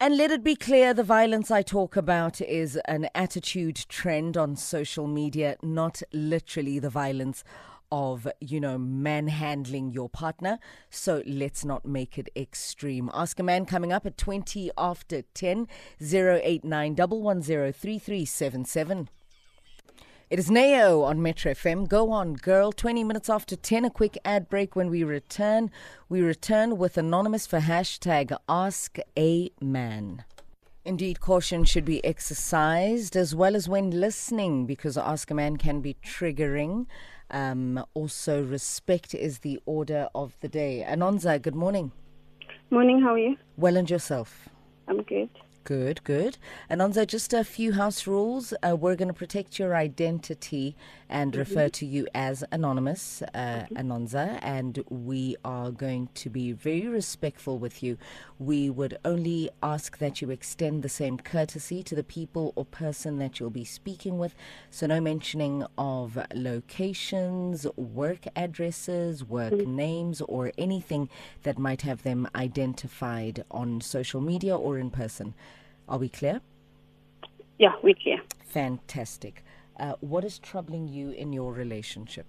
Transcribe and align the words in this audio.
And 0.00 0.16
let 0.16 0.32
it 0.32 0.42
be 0.42 0.56
clear 0.56 0.92
the 0.92 1.04
violence 1.04 1.52
I 1.52 1.62
talk 1.62 1.96
about 1.96 2.40
is 2.40 2.76
an 2.86 3.08
attitude 3.14 3.76
trend 3.88 4.36
on 4.36 4.56
social 4.56 5.06
media, 5.06 5.56
not 5.62 6.02
literally 6.12 6.80
the 6.80 6.90
violence 6.90 7.44
of, 7.92 8.26
you 8.40 8.58
know, 8.58 8.76
manhandling 8.76 9.92
your 9.92 10.08
partner. 10.08 10.58
So 10.90 11.22
let's 11.26 11.64
not 11.64 11.86
make 11.86 12.18
it 12.18 12.28
extreme. 12.34 13.08
Ask 13.14 13.38
a 13.38 13.44
man 13.44 13.66
coming 13.66 13.92
up 13.92 14.04
at 14.04 14.18
20 14.18 14.72
after 14.76 15.22
10 15.22 15.68
089 16.00 16.96
110 16.96 19.08
It 20.30 20.38
is 20.38 20.50
Neo 20.50 21.02
on 21.02 21.20
Metro 21.20 21.52
FM. 21.52 21.86
Go 21.86 22.10
on, 22.10 22.32
girl. 22.32 22.72
20 22.72 23.04
minutes 23.04 23.28
after 23.28 23.56
10, 23.56 23.84
a 23.84 23.90
quick 23.90 24.16
ad 24.24 24.48
break 24.48 24.74
when 24.74 24.88
we 24.88 25.04
return. 25.04 25.70
We 26.08 26.22
return 26.22 26.78
with 26.78 26.96
Anonymous 26.96 27.46
for 27.46 27.60
hashtag 27.60 28.34
Ask 28.48 28.96
a 29.18 29.50
Man. 29.60 30.24
Indeed, 30.82 31.20
caution 31.20 31.64
should 31.64 31.84
be 31.84 32.02
exercised 32.02 33.16
as 33.16 33.34
well 33.34 33.54
as 33.54 33.68
when 33.68 33.90
listening 33.90 34.64
because 34.64 34.96
Ask 34.96 35.30
a 35.30 35.34
Man 35.34 35.58
can 35.58 35.82
be 35.82 35.96
triggering. 36.02 36.86
Um, 37.30 37.84
also, 37.92 38.42
respect 38.42 39.14
is 39.14 39.40
the 39.40 39.60
order 39.66 40.08
of 40.14 40.38
the 40.40 40.48
day. 40.48 40.86
Anonza, 40.88 41.40
good 41.40 41.54
morning. 41.54 41.92
Morning, 42.70 43.02
how 43.02 43.12
are 43.12 43.18
you? 43.18 43.36
Well, 43.58 43.76
and 43.76 43.90
yourself? 43.90 44.48
I'm 44.88 45.02
good. 45.02 45.28
Good, 45.64 46.04
good. 46.04 46.36
And 46.68 46.82
Anonza, 46.82 47.06
just 47.06 47.32
a 47.32 47.42
few 47.42 47.72
house 47.72 48.06
rules. 48.06 48.52
Uh, 48.62 48.76
we're 48.76 48.96
going 48.96 49.08
to 49.08 49.14
protect 49.14 49.58
your 49.58 49.74
identity 49.74 50.76
and 51.08 51.32
mm-hmm. 51.32 51.38
refer 51.38 51.70
to 51.70 51.86
you 51.86 52.06
as 52.14 52.44
anonymous, 52.52 53.22
uh, 53.22 53.38
mm-hmm. 53.38 53.76
Anonza, 53.76 54.38
and 54.42 54.84
we 54.90 55.36
are 55.42 55.70
going 55.70 56.10
to 56.16 56.28
be 56.28 56.52
very 56.52 56.86
respectful 56.86 57.58
with 57.58 57.82
you. 57.82 57.96
We 58.38 58.68
would 58.68 58.98
only 59.06 59.48
ask 59.62 59.96
that 59.98 60.20
you 60.20 60.28
extend 60.28 60.82
the 60.82 60.90
same 60.90 61.16
courtesy 61.16 61.82
to 61.84 61.94
the 61.94 62.04
people 62.04 62.52
or 62.56 62.66
person 62.66 63.18
that 63.20 63.40
you'll 63.40 63.48
be 63.48 63.64
speaking 63.64 64.18
with. 64.18 64.34
So, 64.70 64.86
no 64.86 65.00
mentioning 65.00 65.64
of 65.78 66.18
locations, 66.34 67.66
work 67.76 68.26
addresses, 68.36 69.24
work 69.24 69.54
mm-hmm. 69.54 69.76
names, 69.76 70.20
or 70.20 70.52
anything 70.58 71.08
that 71.42 71.58
might 71.58 71.82
have 71.82 72.02
them 72.02 72.28
identified 72.34 73.46
on 73.50 73.80
social 73.80 74.20
media 74.20 74.54
or 74.54 74.78
in 74.78 74.90
person. 74.90 75.32
Are 75.88 75.98
we 75.98 76.08
clear? 76.08 76.40
Yeah, 77.58 77.72
we're 77.82 77.94
clear. 77.94 78.18
Fantastic. 78.46 79.44
Uh, 79.78 79.94
what 80.00 80.24
is 80.24 80.38
troubling 80.38 80.88
you 80.88 81.10
in 81.10 81.32
your 81.32 81.52
relationship? 81.52 82.26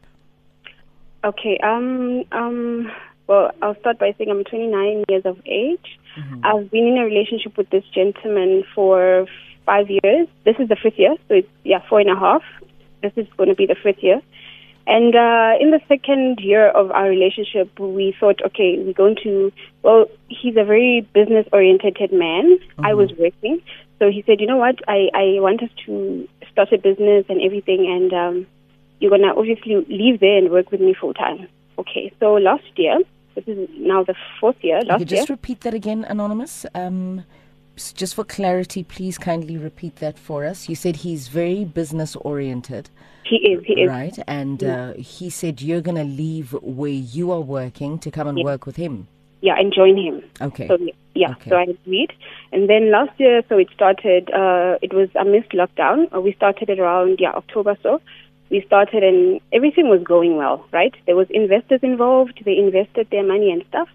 Okay. 1.24 1.58
Um. 1.64 2.24
Um. 2.32 2.92
Well, 3.28 3.52
I'll 3.62 3.80
start 3.80 3.98
by 3.98 4.14
saying 4.18 4.30
I'm 4.30 4.44
29 4.44 5.06
years 5.10 5.26
of 5.26 5.40
age. 5.48 6.00
Mm-hmm. 6.18 6.46
I've 6.46 6.70
been 6.70 6.86
in 6.86 6.98
a 6.98 7.06
relationship 7.06 7.58
with 7.58 7.70
this 7.72 7.84
gentleman 7.94 8.64
for 8.76 9.26
five 9.66 9.90
years. 9.90 10.28
This 10.44 10.56
is 10.60 10.70
the 10.70 10.76
fifth 10.76 11.00
year, 11.00 11.16
so 11.28 11.36
it's 11.36 11.48
yeah, 11.64 11.80
four 11.90 12.00
and 12.00 12.10
a 12.10 12.16
half. 12.16 12.44
This 13.02 13.14
is 13.16 13.28
going 13.36 13.50
to 13.50 13.56
be 13.56 13.66
the 13.66 13.76
fifth 13.76 14.04
year. 14.04 14.22
And 14.88 15.16
uh, 15.16 15.54
in 15.60 15.72
the 15.72 15.82
second 15.88 16.40
year 16.40 16.70
of 16.70 16.92
our 16.92 17.10
relationship, 17.10 17.80
we 17.80 18.16
thought, 18.20 18.40
okay, 18.46 18.78
we're 18.78 18.94
going 18.94 19.18
to. 19.24 19.52
Well, 19.82 20.06
he's 20.30 20.56
a 20.58 20.64
very 20.64 21.08
business-oriented 21.14 22.12
man. 22.12 22.58
Mm-hmm. 22.58 22.86
I 22.86 22.94
was 22.94 23.12
working, 23.18 23.62
so 24.00 24.12
he 24.12 24.24
said, 24.28 24.40
you 24.40 24.48
know 24.48 24.58
what? 24.58 24.76
I 24.88 25.10
I 25.14 25.40
want 25.40 25.64
us 25.64 25.70
to 25.86 26.28
start 26.52 26.72
a 26.72 26.78
business 26.78 27.26
and 27.30 27.42
everything, 27.42 27.88
and 27.88 28.14
um, 28.14 28.48
you're 29.00 29.12
gonna 29.12 29.34
obviously 29.36 29.76
leave 29.90 30.20
there 30.20 30.38
and 30.38 30.52
work 30.52 30.72
with 30.72 30.82
me 30.82 30.94
full 30.94 31.14
time. 31.14 31.48
Okay. 31.80 32.14
So 32.20 32.34
last 32.36 32.64
year, 32.76 33.00
this 33.34 33.48
is 33.48 33.68
now 33.78 34.04
the 34.04 34.16
fourth 34.40 34.58
year. 34.62 34.82
Last 34.82 35.02
okay, 35.02 35.06
just 35.06 35.30
repeat 35.30 35.62
that 35.62 35.74
again, 35.74 36.06
anonymous. 36.06 36.66
Um, 36.76 37.26
just 37.76 38.16
for 38.16 38.24
clarity, 38.24 38.84
please 38.84 39.18
kindly 39.18 39.58
repeat 39.58 39.98
that 39.98 40.18
for 40.18 40.46
us. 40.46 40.70
You 40.70 40.76
said 40.76 40.98
he's 40.98 41.28
very 41.28 41.66
business 41.66 42.16
oriented. 42.18 42.90
He 43.26 43.38
is. 43.38 43.64
He 43.66 43.74
is. 43.82 43.90
Right. 43.90 44.18
And 44.28 44.64
uh, 44.64 44.94
he 44.94 45.30
said 45.30 45.62
you're 45.62 45.82
going 45.82 45.98
to 45.98 46.04
leave 46.04 46.54
where 46.62 46.92
you 46.92 47.32
are 47.32 47.42
working 47.42 48.00
to 48.00 48.12
come 48.12 48.28
and 48.28 48.38
yeah. 48.38 48.46
work 48.46 48.66
with 48.66 48.76
him. 48.76 49.08
Yeah, 49.42 49.56
and 49.58 49.74
join 49.74 49.98
him. 49.98 50.24
Okay. 50.42 50.68
So, 50.68 50.78
yeah, 51.14 51.32
okay. 51.32 51.50
so 51.50 51.56
I 51.56 51.64
agreed. 51.64 52.14
And 52.52 52.70
then 52.70 52.92
last 52.92 53.20
year, 53.20 53.42
so 53.50 53.58
it 53.58 53.68
started, 53.74 54.32
uh, 54.32 54.78
it 54.82 54.94
was 54.94 55.10
amidst 55.16 55.52
lockdown. 55.52 56.14
Uh, 56.16 56.22
we 56.22 56.34
started 56.34 56.70
it 56.70 56.80
around, 56.80 57.20
yeah, 57.20 57.32
October 57.32 57.78
so. 57.84 58.02
We 58.50 58.64
started 58.66 59.04
and 59.04 59.42
everything 59.52 59.90
was 59.90 60.04
going 60.04 60.38
well, 60.38 60.66
right? 60.72 60.94
There 61.08 61.16
was 61.16 61.28
investors 61.32 61.80
involved. 61.82 62.44
They 62.46 62.58
invested 62.58 63.08
their 63.10 63.24
money 63.24 63.52
and 63.52 63.64
stuff. 63.70 63.90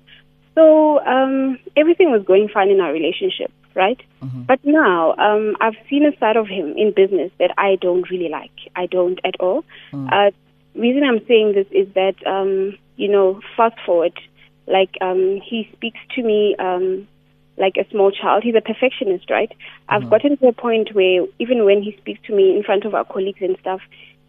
So 0.56 0.98
um, 1.06 1.58
everything 1.76 2.10
was 2.10 2.24
going 2.24 2.48
fine 2.48 2.68
in 2.68 2.80
our 2.80 2.92
relationship 2.92 3.52
right? 3.74 4.00
Mm-hmm. 4.22 4.42
But 4.42 4.60
now 4.64 5.14
um, 5.16 5.56
I've 5.60 5.76
seen 5.88 6.04
a 6.04 6.16
side 6.18 6.36
of 6.36 6.46
him 6.46 6.74
in 6.76 6.92
business 6.94 7.30
that 7.38 7.52
I 7.58 7.76
don't 7.80 8.08
really 8.10 8.28
like. 8.28 8.52
I 8.76 8.86
don't 8.86 9.18
at 9.24 9.34
all. 9.40 9.64
Mm. 9.92 10.08
Uh, 10.12 10.30
reason 10.74 11.02
I'm 11.04 11.24
saying 11.26 11.52
this 11.54 11.66
is 11.70 11.92
that 11.94 12.14
um, 12.26 12.76
you 12.96 13.08
know, 13.08 13.40
fast 13.56 13.76
forward, 13.84 14.18
like 14.66 14.96
um, 15.00 15.40
he 15.44 15.68
speaks 15.72 15.98
to 16.14 16.22
me 16.22 16.54
um, 16.58 17.08
like 17.56 17.76
a 17.76 17.88
small 17.90 18.10
child. 18.10 18.42
He's 18.42 18.54
a 18.54 18.60
perfectionist, 18.60 19.30
right? 19.30 19.52
I've 19.88 20.02
mm-hmm. 20.02 20.10
gotten 20.10 20.36
to 20.38 20.48
a 20.48 20.52
point 20.52 20.94
where 20.94 21.26
even 21.38 21.64
when 21.64 21.82
he 21.82 21.96
speaks 21.98 22.20
to 22.26 22.34
me 22.34 22.56
in 22.56 22.62
front 22.62 22.84
of 22.84 22.94
our 22.94 23.04
colleagues 23.04 23.40
and 23.40 23.56
stuff, 23.60 23.80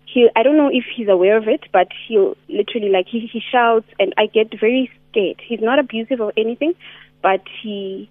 he 0.06 0.30
I 0.35 0.44
don't 0.44 0.57
know 0.57 0.69
if 0.72 0.85
he's 0.96 1.07
aware 1.07 1.38
of 1.38 1.47
it, 1.47 1.66
but 1.72 1.88
he'll 2.07 2.35
literally 2.50 2.90
like 2.90 3.07
he, 3.07 3.28
he 3.31 3.41
shouts 3.51 3.88
and 4.00 4.13
I 4.18 4.28
get 4.28 4.59
very 4.59 4.91
scared. 5.09 5.41
He's 5.46 5.62
not 5.62 5.80
abusive 5.80 6.19
or 6.19 6.34
anything, 6.38 6.74
but 7.22 7.41
he 7.62 8.09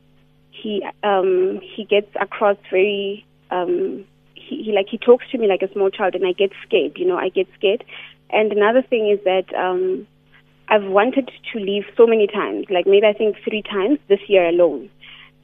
he 0.51 0.85
um 1.03 1.61
he 1.63 1.85
gets 1.85 2.11
across 2.21 2.57
very 2.71 3.25
um 3.51 4.05
he, 4.35 4.63
he 4.65 4.73
like 4.73 4.87
he 4.89 4.99
talks 4.99 5.25
to 5.31 5.39
me 5.39 5.47
like 5.47 5.63
a 5.63 5.73
small 5.73 5.91
child 5.91 6.15
and 6.15 6.27
I 6.27 6.33
get 6.33 6.51
scared, 6.67 6.97
you 6.97 7.07
know, 7.07 7.17
I 7.17 7.29
get 7.29 7.49
scared. 7.57 7.85
And 8.31 8.53
another 8.53 8.83
thing 8.83 9.09
is 9.09 9.23
that 9.25 9.53
um 9.55 10.07
I've 10.69 10.85
wanted 10.85 11.31
to 11.53 11.59
leave 11.59 11.85
so 11.97 12.07
many 12.07 12.29
times, 12.29 12.67
like 12.71 12.87
maybe 12.87 13.07
I 13.07 13.13
think 13.13 13.37
three 13.45 13.63
times 13.63 13.99
this 14.09 14.21
year 14.29 14.49
alone. 14.49 14.89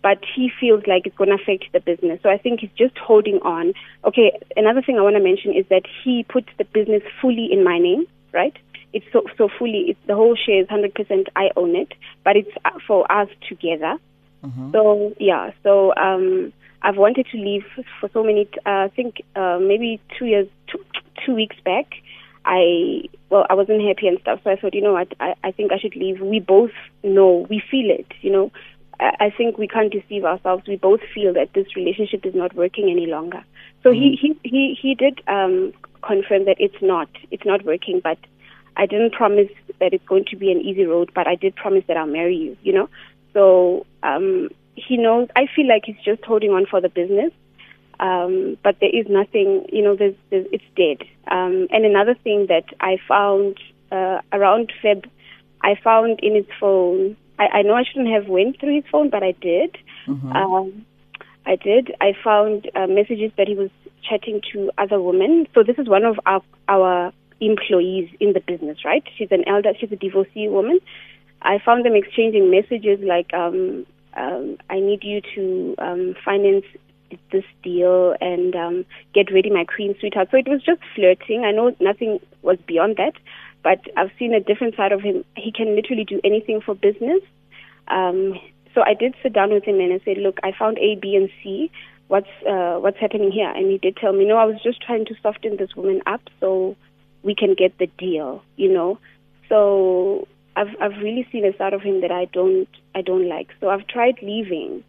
But 0.01 0.19
he 0.37 0.53
feels 0.61 0.85
like 0.87 1.05
it's 1.05 1.17
going 1.17 1.31
to 1.31 1.43
affect 1.43 1.65
the 1.73 1.81
business. 1.81 2.21
So 2.23 2.31
I 2.31 2.39
think 2.39 2.61
he's 2.61 2.71
just 2.79 2.97
holding 2.97 3.41
on. 3.41 3.73
Okay, 4.05 4.39
another 4.57 4.81
thing 4.81 4.99
I 4.99 5.03
want 5.03 5.17
to 5.17 5.23
mention 5.23 5.53
is 5.53 5.67
that 5.69 5.83
he 6.05 6.25
puts 6.29 6.47
the 6.59 6.65
business 6.65 7.03
fully 7.21 7.49
in 7.51 7.65
my 7.65 7.79
name, 7.81 8.07
right? 8.33 8.57
It's 8.93 9.05
so, 9.13 9.25
so 9.37 9.49
fully, 9.59 9.87
it's 9.89 9.99
the 10.07 10.15
whole 10.15 10.37
share 10.37 10.61
is 10.61 10.69
100% 10.69 11.27
I 11.35 11.51
own 11.57 11.75
it, 11.75 11.93
but 12.23 12.37
it's 12.37 12.51
uh, 12.65 12.71
for 12.87 13.11
us 13.11 13.29
together. 13.49 13.99
Mm-hmm. 14.47 14.73
So 14.73 15.15
yeah, 15.19 15.51
so 15.63 15.95
um, 15.97 16.53
I've 16.83 16.97
wanted 16.97 17.27
to 17.33 17.37
leave 17.39 17.65
for 18.01 18.09
so 18.13 18.23
many. 18.23 18.49
Uh, 18.65 18.87
I 18.87 18.91
think 18.95 19.23
uh, 19.35 19.59
maybe 19.61 20.01
two 20.19 20.27
years, 20.27 20.49
two, 20.69 20.85
two 21.25 21.35
weeks 21.35 21.57
back. 21.65 21.87
I 22.45 23.09
well, 23.29 23.45
I 23.51 23.55
wasn't 23.55 23.83
happy 23.83 24.07
and 24.07 24.21
stuff. 24.21 24.41
So 24.45 24.51
I 24.51 24.57
thought, 24.57 24.75
you 24.75 24.83
know 24.83 24.93
what, 24.93 25.13
I, 25.19 25.35
I 25.43 25.51
think 25.51 25.73
I 25.73 25.79
should 25.79 25.97
leave. 25.97 26.21
We 26.21 26.39
both 26.39 26.71
know, 27.03 27.47
we 27.51 27.61
feel 27.71 27.91
it. 27.91 28.07
You 28.21 28.31
know, 28.31 28.53
I, 29.01 29.27
I 29.27 29.31
think 29.31 29.59
we 29.59 29.67
can't 29.67 29.93
deceive 29.93 30.25
ourselves. 30.25 30.65
We 30.67 30.77
both 30.77 31.01
feel 31.15 31.33
that 31.35 31.53
this 31.55 31.75
relationship 31.75 32.25
is 32.25 32.35
not 32.35 32.55
working 32.55 32.89
any 32.91 33.07
longer. 33.07 33.43
So 33.83 33.91
mm-hmm. 33.91 34.01
he 34.01 34.37
he 34.43 34.49
he 34.49 34.79
he 34.81 34.95
did 34.95 35.21
um, 35.27 35.73
confirm 36.03 36.45
that 36.45 36.57
it's 36.59 36.81
not 36.81 37.09
it's 37.31 37.45
not 37.45 37.65
working, 37.65 38.01
but 38.03 38.19
I 38.77 38.87
didn't 38.87 39.13
promise 39.13 39.51
that 39.81 39.93
it's 39.93 40.07
going 40.07 40.27
to 40.27 40.37
be 40.37 40.53
an 40.53 40.61
easy 40.61 40.85
road. 40.85 41.11
But 41.15 41.27
I 41.27 41.35
did 41.35 41.57
promise 41.57 41.85
that 41.89 41.97
I'll 41.97 42.07
marry 42.07 42.37
you. 42.37 42.57
You 42.63 42.73
know, 42.75 42.89
so 43.37 43.85
um, 44.03 44.49
he 44.75 44.97
knows. 44.97 45.29
I 45.37 45.47
feel 45.55 45.69
like 45.69 45.83
he's 45.85 46.03
just 46.03 46.25
holding 46.25 46.51
on 46.53 46.65
for 46.65 46.81
the 46.81 46.89
business, 46.89 47.33
um, 48.01 48.57
but 48.65 48.77
there 48.81 48.89
is 48.89 49.07
nothing. 49.11 49.67
You 49.71 49.85
know, 49.85 49.95
there's, 49.95 50.15
there's 50.31 50.47
it's 50.51 50.65
dead. 50.75 51.07
Um, 51.31 51.69
and 51.71 51.85
another 51.85 52.15
thing 52.15 52.47
that 52.49 52.65
I 52.81 52.97
found 53.07 53.59
uh, 53.93 54.23
around 54.33 54.73
Feb, 54.83 55.05
I 55.63 55.75
found 55.85 56.21
in 56.21 56.35
his 56.35 56.47
phone. 56.59 57.15
I, 57.39 57.59
I 57.59 57.63
know 57.63 57.75
I 57.75 57.85
shouldn't 57.85 58.09
have 58.09 58.27
went 58.27 58.59
through 58.59 58.77
his 58.77 58.85
phone, 58.91 59.11
but 59.11 59.23
I 59.23 59.33
did. 59.33 59.77
Mm-hmm. 60.07 60.33
Um, 60.33 60.87
I 61.45 61.57
did. 61.57 61.95
I 62.01 62.15
found 62.25 62.71
uh, 62.75 62.87
messages 62.87 63.33
that 63.37 63.49
he 63.49 63.55
was 63.55 63.71
chatting 64.09 64.41
to 64.55 64.71
other 64.79 64.99
women. 64.99 65.47
So 65.55 65.63
this 65.63 65.77
is 65.79 65.91
one 65.91 66.05
of 66.05 66.19
our 66.25 66.41
our 66.69 67.13
employees 67.39 68.09
in 68.19 68.33
the 68.33 68.41
business, 68.41 68.79
right? 68.83 69.05
She's 69.19 69.29
an 69.31 69.47
elder. 69.47 69.73
She's 69.79 69.93
a 69.93 69.97
divorcee 69.97 70.49
woman. 70.49 70.81
I 71.43 71.59
found 71.65 71.85
them 71.85 71.95
exchanging 71.95 72.51
messages 72.51 72.99
like, 73.03 73.33
um, 73.35 73.87
um, 74.15 74.57
I 74.71 74.81
need 74.81 75.05
you 75.05 75.21
to 75.35 75.75
um, 75.79 76.15
finance 76.25 76.65
this 77.31 77.45
deal 77.63 78.15
and 78.21 78.55
um, 78.57 78.85
get 79.15 79.33
ready, 79.33 79.51
my 79.51 79.65
queen 79.65 79.95
sweetheart. 80.01 80.29
So 80.31 80.39
it 80.39 80.49
was 80.49 80.63
just 80.63 80.81
flirting. 80.95 81.45
I 81.45 81.53
know 81.53 81.75
nothing 81.81 82.21
was 82.43 82.59
beyond 82.67 82.97
that, 82.97 83.15
but 83.63 83.81
I've 83.97 84.11
seen 84.19 84.35
a 84.35 84.41
different 84.41 84.77
side 84.77 84.93
of 84.93 85.01
him. 85.03 85.25
He 85.37 85.53
can 85.53 85.77
literally 85.77 86.05
do 86.05 86.21
anything 86.25 86.61
for 86.61 86.75
business. 86.75 87.21
Um, 87.89 88.39
so 88.75 88.83
I 88.83 88.95
did 88.95 89.15
sit 89.23 89.33
down 89.33 89.53
with 89.53 89.65
him 89.65 89.81
and 89.81 89.93
I 89.93 90.05
said, 90.05 90.19
look, 90.19 90.39
I 90.43 90.53
found 90.59 90.79
A, 90.79 90.97
B, 90.97 91.17
and 91.17 91.31
C. 91.43 91.71
What's 92.09 92.29
uh, 92.49 92.77
what's 92.77 92.99
happening 92.99 93.33
here? 93.33 93.51
And 93.51 93.71
he 93.71 93.79
did 93.79 93.97
tell 93.97 94.13
me, 94.13 94.27
no, 94.27 94.37
I 94.37 94.45
was 94.45 94.63
just 94.63 94.81
trying 94.81 95.07
to 95.07 95.15
soften 95.23 95.57
this 95.57 95.75
woman 95.75 96.03
up 96.07 96.21
so 96.39 96.77
we 97.23 97.35
can 97.35 97.55
get 97.55 97.77
the 97.79 97.89
deal, 97.99 98.43
you 98.57 98.73
know. 98.73 98.99
So 99.49 100.29
I've 100.57 100.75
I've 100.81 100.97
really 101.03 101.27
seen 101.31 101.45
a 101.45 101.57
side 101.57 101.75
of 101.75 101.83
him 101.83 102.01
that 102.01 102.11
I 102.11 102.25
don't 102.27 102.69
I 102.95 103.03
don't 103.03 103.29
like. 103.29 103.49
So 103.61 103.69
I've 103.69 103.87
tried 103.87 104.17
leaving, 104.23 104.83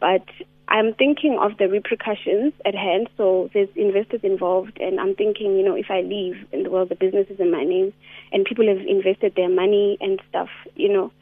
but 0.00 0.24
I'm 0.68 0.94
thinking 0.94 1.36
of 1.38 1.58
the 1.58 1.68
repercussions 1.68 2.54
at 2.64 2.74
hand. 2.74 3.08
So 3.16 3.50
there's 3.52 3.68
investors 3.74 4.20
involved, 4.22 4.78
and 4.80 5.00
I'm 5.00 5.14
thinking, 5.14 5.56
you 5.56 5.64
know, 5.64 5.74
if 5.74 5.90
I 5.90 6.00
leave 6.00 6.36
the 6.52 6.70
world, 6.70 6.88
the 6.88 6.94
business 6.94 7.26
is 7.28 7.40
in 7.40 7.50
my 7.50 7.64
name, 7.64 7.92
and 8.32 8.44
people 8.44 8.66
have 8.68 8.78
invested 8.86 9.34
their 9.34 9.48
money 9.48 9.98
and 10.00 10.22
stuff, 10.28 10.48
you 10.74 10.88
know. 10.88 11.12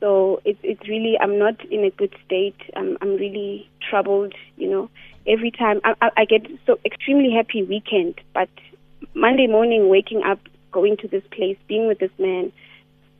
So 0.00 0.40
it's 0.44 0.60
it's 0.62 0.88
really 0.88 1.18
I'm 1.20 1.38
not 1.38 1.62
in 1.70 1.84
a 1.84 1.90
good 1.90 2.14
state. 2.24 2.60
I'm 2.76 2.96
I'm 3.00 3.16
really 3.16 3.68
troubled, 3.90 4.34
you 4.56 4.70
know. 4.70 4.90
Every 5.26 5.50
time 5.50 5.80
I, 5.84 5.94
I, 6.00 6.10
I 6.18 6.24
get 6.24 6.46
so 6.66 6.78
extremely 6.84 7.32
happy 7.34 7.62
weekend, 7.62 8.20
but 8.32 8.48
Monday 9.14 9.46
morning 9.46 9.88
waking 9.88 10.22
up, 10.22 10.38
going 10.70 10.96
to 10.98 11.08
this 11.08 11.24
place, 11.32 11.56
being 11.66 11.88
with 11.88 11.98
this 11.98 12.12
man, 12.18 12.52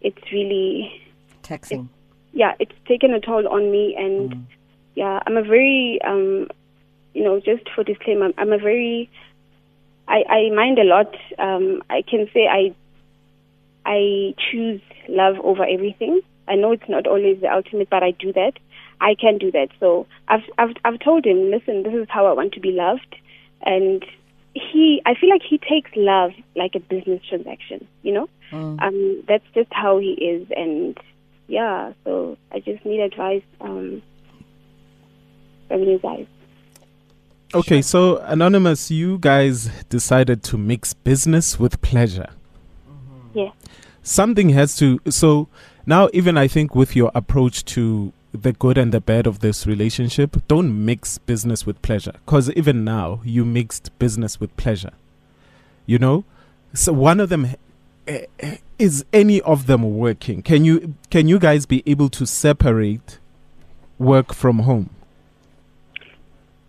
it's 0.00 0.32
really 0.32 1.02
taxing. 1.42 1.88
yeah, 2.32 2.54
it's 2.58 2.72
taken 2.86 3.12
a 3.14 3.20
toll 3.20 3.48
on 3.48 3.70
me, 3.70 3.94
and 3.96 4.30
Mm. 4.30 4.42
yeah, 4.94 5.20
I'm 5.26 5.36
a 5.36 5.42
very, 5.42 5.98
um, 6.06 6.48
you 7.14 7.24
know, 7.24 7.40
just 7.40 7.68
for 7.74 7.82
disclaimer, 7.84 8.26
I'm, 8.26 8.34
I'm 8.38 8.52
a 8.52 8.58
very, 8.58 9.10
I, 10.06 10.24
I 10.28 10.50
mind 10.54 10.78
a 10.78 10.84
lot. 10.84 11.14
Um, 11.38 11.82
I 11.90 12.02
can 12.02 12.28
say 12.32 12.46
I, 12.46 12.74
I 13.84 14.34
choose 14.50 14.80
love 15.08 15.36
over 15.42 15.64
everything. 15.64 16.20
I 16.46 16.54
know 16.54 16.72
it's 16.72 16.88
not 16.88 17.06
always 17.06 17.40
the 17.40 17.52
ultimate, 17.52 17.90
but 17.90 18.02
I 18.02 18.12
do 18.12 18.32
that. 18.32 18.52
I 19.00 19.14
can 19.14 19.38
do 19.38 19.50
that. 19.52 19.68
So 19.80 20.06
I've, 20.28 20.42
I've, 20.58 20.74
I've 20.84 21.00
told 21.00 21.24
him, 21.24 21.50
listen, 21.50 21.82
this 21.82 21.94
is 21.94 22.06
how 22.08 22.26
I 22.26 22.32
want 22.32 22.52
to 22.54 22.60
be 22.60 22.72
loved, 22.72 23.16
and 23.62 24.04
he, 24.54 25.00
I 25.06 25.14
feel 25.14 25.30
like 25.30 25.42
he 25.48 25.58
takes 25.58 25.90
love 25.94 26.32
like 26.56 26.74
a 26.74 26.80
business 26.80 27.22
transaction. 27.28 27.86
You 28.02 28.12
know, 28.12 28.28
Mm. 28.50 28.80
um, 28.82 29.24
that's 29.28 29.44
just 29.54 29.72
how 29.72 29.98
he 29.98 30.12
is, 30.12 30.48
and 30.56 30.96
yeah. 31.46 31.92
So 32.04 32.36
I 32.52 32.60
just 32.60 32.84
need 32.84 33.00
advice 33.00 33.42
um, 33.60 34.02
from 35.68 35.82
you 35.82 35.98
guys. 35.98 36.26
Okay, 37.54 37.80
so 37.80 38.18
Anonymous, 38.18 38.90
you 38.90 39.18
guys 39.18 39.70
decided 39.88 40.42
to 40.44 40.58
mix 40.58 40.92
business 40.92 41.58
with 41.58 41.80
pleasure. 41.80 42.28
Yeah. 43.32 43.52
Something 44.02 44.50
has 44.50 44.76
to. 44.76 45.00
So 45.08 45.48
now, 45.86 46.10
even 46.12 46.36
I 46.36 46.46
think 46.46 46.74
with 46.74 46.94
your 46.94 47.10
approach 47.14 47.64
to 47.66 48.12
the 48.32 48.52
good 48.52 48.76
and 48.76 48.92
the 48.92 49.00
bad 49.00 49.26
of 49.26 49.38
this 49.38 49.66
relationship, 49.66 50.36
don't 50.46 50.84
mix 50.84 51.16
business 51.16 51.64
with 51.64 51.80
pleasure. 51.80 52.12
Because 52.26 52.50
even 52.50 52.84
now, 52.84 53.20
you 53.24 53.46
mixed 53.46 53.98
business 53.98 54.38
with 54.38 54.54
pleasure. 54.58 54.92
You 55.86 55.98
know? 55.98 56.24
So 56.74 56.92
one 56.92 57.20
of 57.20 57.30
them. 57.30 57.54
Is 58.78 59.04
any 59.12 59.40
of 59.42 59.66
them 59.66 59.98
working? 59.98 60.42
Can 60.42 60.64
you 60.64 60.94
can 61.10 61.28
you 61.28 61.38
guys 61.38 61.66
be 61.66 61.82
able 61.86 62.08
to 62.10 62.26
separate 62.26 63.18
work 63.98 64.32
from 64.32 64.60
home? 64.60 64.90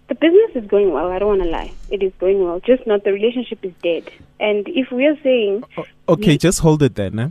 The 0.07 0.15
business 0.15 0.63
is 0.63 0.67
going 0.67 0.91
well. 0.91 1.11
I 1.11 1.19
don't 1.19 1.29
want 1.37 1.43
to 1.43 1.49
lie. 1.49 1.71
It 1.91 2.01
is 2.01 2.11
going 2.19 2.43
well. 2.43 2.59
Just 2.61 2.87
not 2.87 3.03
the 3.03 3.13
relationship 3.13 3.63
is 3.63 3.73
dead. 3.83 4.09
And 4.39 4.67
if 4.69 4.91
we 4.91 5.05
are 5.05 5.15
saying, 5.21 5.63
O- 5.77 5.85
Okay, 6.09 6.35
just 6.35 6.61
hold 6.61 6.81
it 6.81 6.95
then. 6.95 7.19
Eh? 7.19 7.29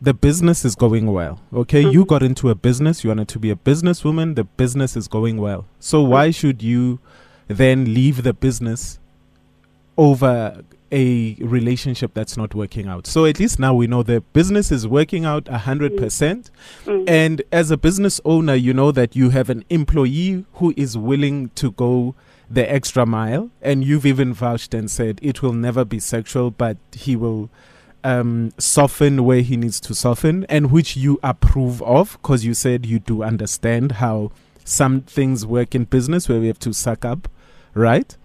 The 0.00 0.12
business 0.12 0.64
is 0.64 0.74
going 0.74 1.06
well. 1.10 1.40
Okay, 1.54 1.80
you 1.80 2.04
got 2.04 2.22
into 2.22 2.50
a 2.50 2.54
business. 2.54 3.02
You 3.02 3.08
wanted 3.08 3.28
to 3.28 3.38
be 3.38 3.50
a 3.50 3.56
businesswoman. 3.56 4.34
The 4.34 4.44
business 4.44 4.94
is 4.94 5.08
going 5.08 5.38
well. 5.38 5.64
So 5.80 6.02
why 6.02 6.32
should 6.32 6.62
you 6.62 6.98
then 7.48 7.94
leave 7.94 8.24
the 8.24 8.34
business 8.34 8.98
over 9.96 10.62
a 10.92 11.34
relationship 11.40 12.14
that's 12.14 12.36
not 12.36 12.54
working 12.54 12.86
out? 12.86 13.06
So 13.06 13.24
at 13.24 13.40
least 13.40 13.58
now 13.58 13.74
we 13.74 13.86
know 13.86 14.02
the 14.02 14.20
business 14.20 14.70
is 14.70 14.86
working 14.86 15.24
out 15.24 15.48
a 15.48 15.58
hundred 15.58 15.96
percent. 15.96 16.50
mm, 16.84 17.04
And 17.08 17.42
as 17.50 17.70
a 17.70 17.76
business 17.76 18.20
owner, 18.24 18.54
you 18.54 18.72
know 18.74 18.92
that 18.92 19.16
you 19.16 19.30
have 19.30 19.50
an 19.50 19.64
employee 19.70 20.44
who 20.54 20.74
is 20.76 20.96
willing 20.96 21.48
to 21.56 21.72
go 21.72 22.14
the 22.50 22.70
extra 22.70 23.06
mile, 23.06 23.50
and 23.62 23.82
you've 23.82 24.04
even 24.04 24.34
vouched 24.34 24.74
and 24.74 24.90
said 24.90 25.18
it 25.22 25.42
will 25.42 25.54
never 25.54 25.84
be 25.86 25.98
sexual, 25.98 26.50
but 26.50 26.76
he 26.92 27.16
will 27.16 27.48
um, 28.04 28.52
soften 28.58 29.24
where 29.24 29.40
he 29.40 29.56
needs 29.56 29.80
to 29.80 29.94
soften, 29.94 30.44
and 30.50 30.70
which 30.70 30.96
you 30.96 31.18
approve 31.22 31.80
of 31.82 32.18
because 32.20 32.44
you 32.44 32.52
said 32.52 32.84
you 32.84 32.98
do 32.98 33.22
understand 33.22 33.92
how 33.92 34.30
some 34.64 35.00
things 35.00 35.46
work 35.46 35.74
in 35.74 35.84
business 35.84 36.28
where 36.28 36.40
we 36.40 36.46
have 36.48 36.58
to 36.58 36.72
suck 36.74 37.04
up, 37.04 37.28
right? 37.74 38.16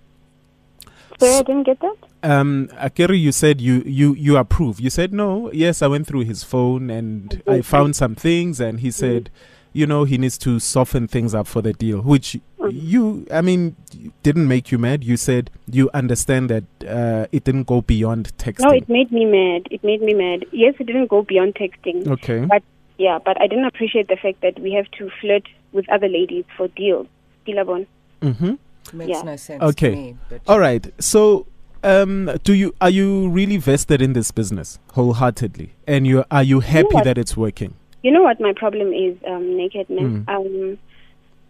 Sorry, 1.20 1.36
I 1.36 1.42
didn't 1.44 1.64
get 1.64 1.80
that. 1.80 1.96
Um, 2.24 2.70
Akiri, 2.74 3.20
you 3.20 3.32
said 3.32 3.62
you, 3.62 3.84
you, 3.86 4.14
you 4.16 4.38
approve. 4.38 4.80
You 4.80 4.90
said 4.90 5.14
no. 5.14 5.52
Yes, 5.52 5.82
I 5.82 5.88
went 5.88 6.08
through 6.08 6.22
his 6.22 6.44
phone 6.44 6.90
and 6.90 7.42
I 7.48 7.62
found 7.62 7.96
some 7.96 8.16
things, 8.16 8.60
and 8.60 8.80
he 8.80 8.92
said, 8.92 9.30
you 9.74 9.86
know, 9.86 10.06
he 10.06 10.18
needs 10.18 10.38
to 10.40 10.60
soften 10.60 11.08
things 11.08 11.36
up 11.36 11.46
for 11.48 11.62
the 11.62 11.74
deal. 11.74 12.02
Which 12.02 12.40
you, 12.70 13.28
I 13.32 13.42
mean, 13.42 13.76
didn't 14.24 14.48
make 14.48 14.72
you 14.72 14.78
mad. 14.78 15.04
You 15.04 15.18
said 15.18 15.52
you 15.70 15.90
understand 15.94 16.50
that 16.50 16.64
uh, 16.88 17.28
it 17.32 17.44
didn't 17.44 17.66
go 17.68 17.82
beyond 17.82 18.36
texting. 18.38 18.66
No, 18.66 18.72
it 18.72 18.90
made 18.90 19.12
me 19.12 19.26
mad. 19.26 19.68
It 19.70 19.84
made 19.84 20.02
me 20.02 20.14
mad. 20.14 20.46
Yes, 20.52 20.76
it 20.80 20.86
didn't 20.86 21.08
go 21.08 21.22
beyond 21.22 21.56
texting. 21.56 22.08
okay. 22.08 22.46
But 22.46 22.64
yeah, 22.98 23.20
but 23.24 23.40
I 23.40 23.48
didn't 23.48 23.66
appreciate 23.66 24.08
the 24.08 24.18
fact 24.18 24.42
that 24.42 24.60
we 24.60 24.74
have 24.74 24.90
to 24.98 25.12
flirt 25.22 25.48
with 25.72 25.88
other 25.90 26.08
ladies 26.08 26.46
for 26.56 26.68
deals. 26.70 27.08
Mm-hmm. 27.48 28.56
Makes 28.94 29.10
Yeah. 29.10 29.22
no 29.24 29.36
sense 29.36 29.62
Okay. 29.64 29.90
to 29.92 29.96
me. 29.96 30.16
But 30.30 30.42
All 30.48 30.60
right. 30.60 30.86
So, 31.00 31.46
um, 31.84 32.30
do 32.44 32.54
you 32.54 32.74
are 32.82 32.90
you 32.90 33.30
really 33.30 33.58
vested 33.58 34.02
in 34.02 34.14
this 34.14 34.32
business 34.32 34.80
wholeheartedly, 34.94 35.72
and 35.88 36.06
you 36.08 36.24
are 36.32 36.44
you 36.44 36.60
happy 36.62 36.88
what? 36.96 37.04
that 37.04 37.18
it's 37.18 37.36
working? 37.38 37.74
You 38.04 38.12
know 38.12 38.22
what 38.24 38.40
my 38.40 38.54
problem 38.54 38.94
is, 38.94 39.16
um, 39.28 39.58
Naked 39.58 39.90
Man? 39.90 40.26
Mm. 40.26 40.30
Um, 40.36 40.78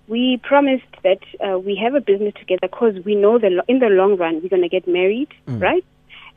we 0.08 0.40
promised 0.44 0.86
that 1.04 1.20
uh, 1.46 1.60
we 1.60 1.76
have 1.76 1.94
a 1.94 2.02
business 2.02 2.34
together 2.40 2.62
because 2.68 2.96
we 3.04 3.14
know 3.16 3.38
that 3.38 3.52
lo- 3.52 3.64
in 3.68 3.80
the 3.80 3.88
long 3.90 4.16
run 4.18 4.40
we're 4.42 4.50
going 4.50 4.62
to 4.62 4.70
get 4.70 4.88
married, 4.88 5.28
Mm. 5.48 5.62
right? 5.62 5.84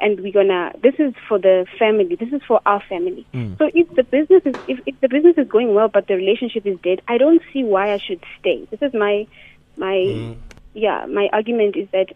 And 0.03 0.19
we're 0.21 0.33
gonna. 0.33 0.73
This 0.83 0.95
is 0.99 1.13
for 1.29 1.39
the 1.39 1.67
family. 1.79 2.17
This 2.17 2.33
is 2.33 2.41
for 2.49 2.61
our 2.65 2.81
family. 2.89 3.27
Mm. 3.35 3.59
So 3.59 3.71
if 3.75 3.87
the 3.95 4.03
business 4.03 4.43
is 4.47 4.55
if, 4.67 4.81
if 4.87 4.99
the 5.01 5.09
business 5.09 5.37
is 5.37 5.47
going 5.47 5.75
well, 5.75 5.89
but 5.89 6.07
the 6.07 6.15
relationship 6.15 6.67
is 6.67 6.79
dead, 6.83 7.03
I 7.07 7.19
don't 7.19 7.43
see 7.53 7.65
why 7.65 7.93
I 7.93 7.99
should 7.99 8.21
stay. 8.39 8.67
This 8.71 8.81
is 8.83 8.95
my 8.95 9.27
my 9.77 10.35
yeah 10.75 11.07
my 11.07 11.29
argument 11.33 11.77
is 11.77 11.89
that 11.93 12.09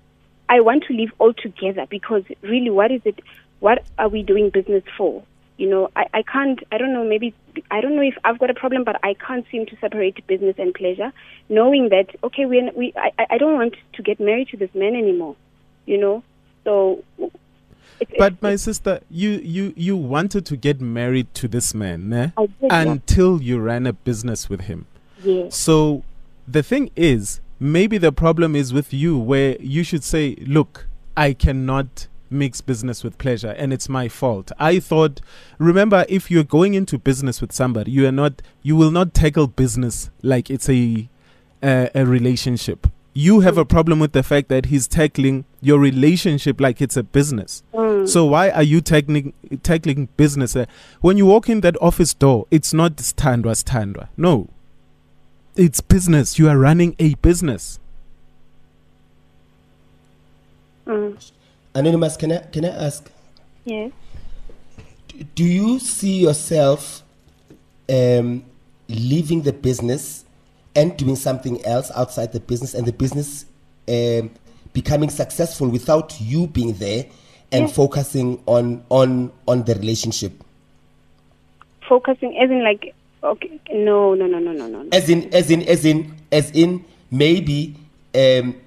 I 0.49 0.61
want 0.61 0.85
to 0.85 0.93
leave 0.93 1.11
altogether 1.19 1.87
because 1.89 2.23
really, 2.43 2.69
what 2.69 2.91
is 2.91 3.01
it? 3.07 3.19
What 3.61 3.83
are 3.97 4.09
we 4.09 4.23
doing 4.23 4.51
business 4.51 4.85
for? 4.97 5.23
You 5.57 5.71
know, 5.71 5.91
I, 5.97 6.05
I 6.13 6.23
can't, 6.23 6.63
I 6.71 6.77
don't 6.77 6.93
know, 6.93 7.03
maybe, 7.03 7.33
I 7.71 7.81
don't 7.81 7.97
know 7.97 8.03
if 8.03 8.15
I've 8.25 8.39
got 8.39 8.51
a 8.51 8.55
problem, 8.55 8.85
but 8.85 9.01
I 9.03 9.15
can't 9.15 9.47
seem 9.51 9.65
to 9.67 9.77
separate 9.81 10.27
business 10.27 10.57
and 10.59 10.75
pleasure, 10.75 11.13
knowing 11.49 11.89
that, 11.91 12.09
okay, 12.25 12.45
we, 12.45 12.71
we 12.77 12.93
I, 12.95 13.11
I- 13.31 13.39
don't 13.39 13.55
want 13.55 13.75
to 13.95 14.03
get 14.03 14.21
married 14.21 14.49
to 14.49 14.59
this 14.59 14.75
man 14.75 14.95
anymore, 14.95 15.35
you 15.87 15.97
know? 15.97 16.23
So, 16.65 17.03
it's, 18.01 18.13
But 18.19 18.35
it's, 18.35 18.43
my 18.43 18.57
sister, 18.57 19.01
you 19.11 19.31
you 19.31 19.73
you 19.77 19.97
wanted 19.97 20.45
to 20.47 20.57
get 20.57 20.81
married 20.81 21.33
to 21.35 21.49
this 21.49 21.73
man, 21.75 22.13
eh? 22.13 22.31
Did, 22.37 22.53
yeah. 22.61 22.83
until 22.83 23.41
you 23.41 23.61
ran 23.61 23.87
a 23.87 23.93
business 23.95 24.51
with 24.51 24.63
him. 24.63 24.87
yes, 25.23 25.57
So 25.57 26.03
the 26.47 26.63
thing 26.63 26.91
is, 26.97 27.41
maybe 27.61 27.99
the 27.99 28.13
problem 28.13 28.55
is 28.57 28.73
with 28.73 28.93
you, 28.93 29.19
where 29.19 29.57
you 29.61 29.83
should 29.85 30.05
say, 30.05 30.37
"Look, 30.47 30.87
I 31.17 31.33
cannot." 31.33 32.09
mix 32.31 32.61
business 32.61 33.05
with 33.05 33.17
pleasure 33.17 33.51
and 33.51 33.73
it's 33.73 33.89
my 33.89 34.09
fault 34.09 34.51
i 34.59 34.81
thought 34.81 35.21
remember 35.59 36.05
if 36.09 36.33
you're 36.33 36.43
going 36.43 36.75
into 36.75 36.99
business 36.99 37.41
with 37.41 37.53
somebody 37.53 37.93
you 37.93 38.05
are 38.09 38.11
not 38.11 38.43
you 38.63 38.75
will 38.75 38.91
not 38.91 39.15
tackle 39.15 39.47
business 39.47 40.11
like 40.21 40.51
it's 40.51 40.69
a 40.69 41.09
a, 41.63 41.89
a 41.95 42.05
relationship 42.05 42.89
you 43.13 43.41
have 43.41 43.57
a 43.57 43.65
problem 43.65 44.01
with 44.01 44.13
the 44.13 44.23
fact 44.23 44.49
that 44.49 44.67
he's 44.67 44.89
tackling 44.89 45.45
your 45.61 45.79
relationship 45.79 46.61
like 46.61 46.81
it's 46.83 46.97
a 46.97 47.05
business 47.05 47.63
Mm. 47.73 48.09
so 48.09 48.25
why 48.25 48.51
are 48.51 48.63
you 48.65 48.81
tackling 48.81 49.33
tackling 49.63 50.09
business? 50.17 50.57
Uh, 50.57 50.65
when 51.03 51.17
you 51.17 51.27
walk 51.27 51.49
in 51.49 51.61
that 51.61 51.77
office 51.81 52.13
door, 52.15 52.47
it's 52.51 52.75
not 52.75 52.97
standwa 52.97 53.55
standwa. 53.55 54.09
No, 54.17 54.49
it's 55.57 55.81
business. 55.81 56.39
You 56.39 56.49
are 56.49 56.59
running 56.59 56.95
a 56.99 57.15
business. 57.17 57.79
Mm. 60.87 61.31
Anonymous, 61.75 62.17
can 62.17 62.33
I 62.33 62.39
can 62.39 62.65
I 62.65 62.69
ask? 62.69 63.11
yes. 63.65 63.91
Do 65.35 65.45
you 65.45 65.79
see 65.79 66.19
yourself 66.21 67.03
um, 67.89 68.45
leaving 68.89 69.43
the 69.43 69.53
business 69.53 70.25
and 70.75 70.97
doing 70.97 71.15
something 71.17 71.65
else 71.65 71.91
outside 71.95 72.33
the 72.33 72.41
business, 72.41 72.75
and 72.75 72.85
the 72.85 72.93
business 72.93 73.45
um, 73.89 74.31
becoming 74.73 75.09
successful 75.11 75.69
without 75.69 76.21
you 76.21 76.49
being 76.49 76.73
there 76.75 77.07
and 77.53 77.69
Yeah. 77.69 77.73
focusing 77.75 78.43
on 78.47 78.85
on 78.91 79.31
on 79.47 79.65
the 79.65 79.75
relationship? 79.77 80.33
Focusing, 81.89 82.37
as 82.39 82.51
in, 82.51 82.65
like, 82.65 82.95
okay, 83.25 83.61
no, 83.73 84.15
no, 84.15 84.27
no, 84.27 84.39
no, 84.39 84.53
no, 84.53 84.67
no. 84.69 84.89
As 84.93 85.09
in, 85.09 85.33
as 85.35 85.51
in, 85.51 85.63
as 85.63 85.85
in, 85.85 86.15
as 86.31 86.51
in, 86.53 86.85
maybe. 87.11 87.77
Um, 88.15 88.61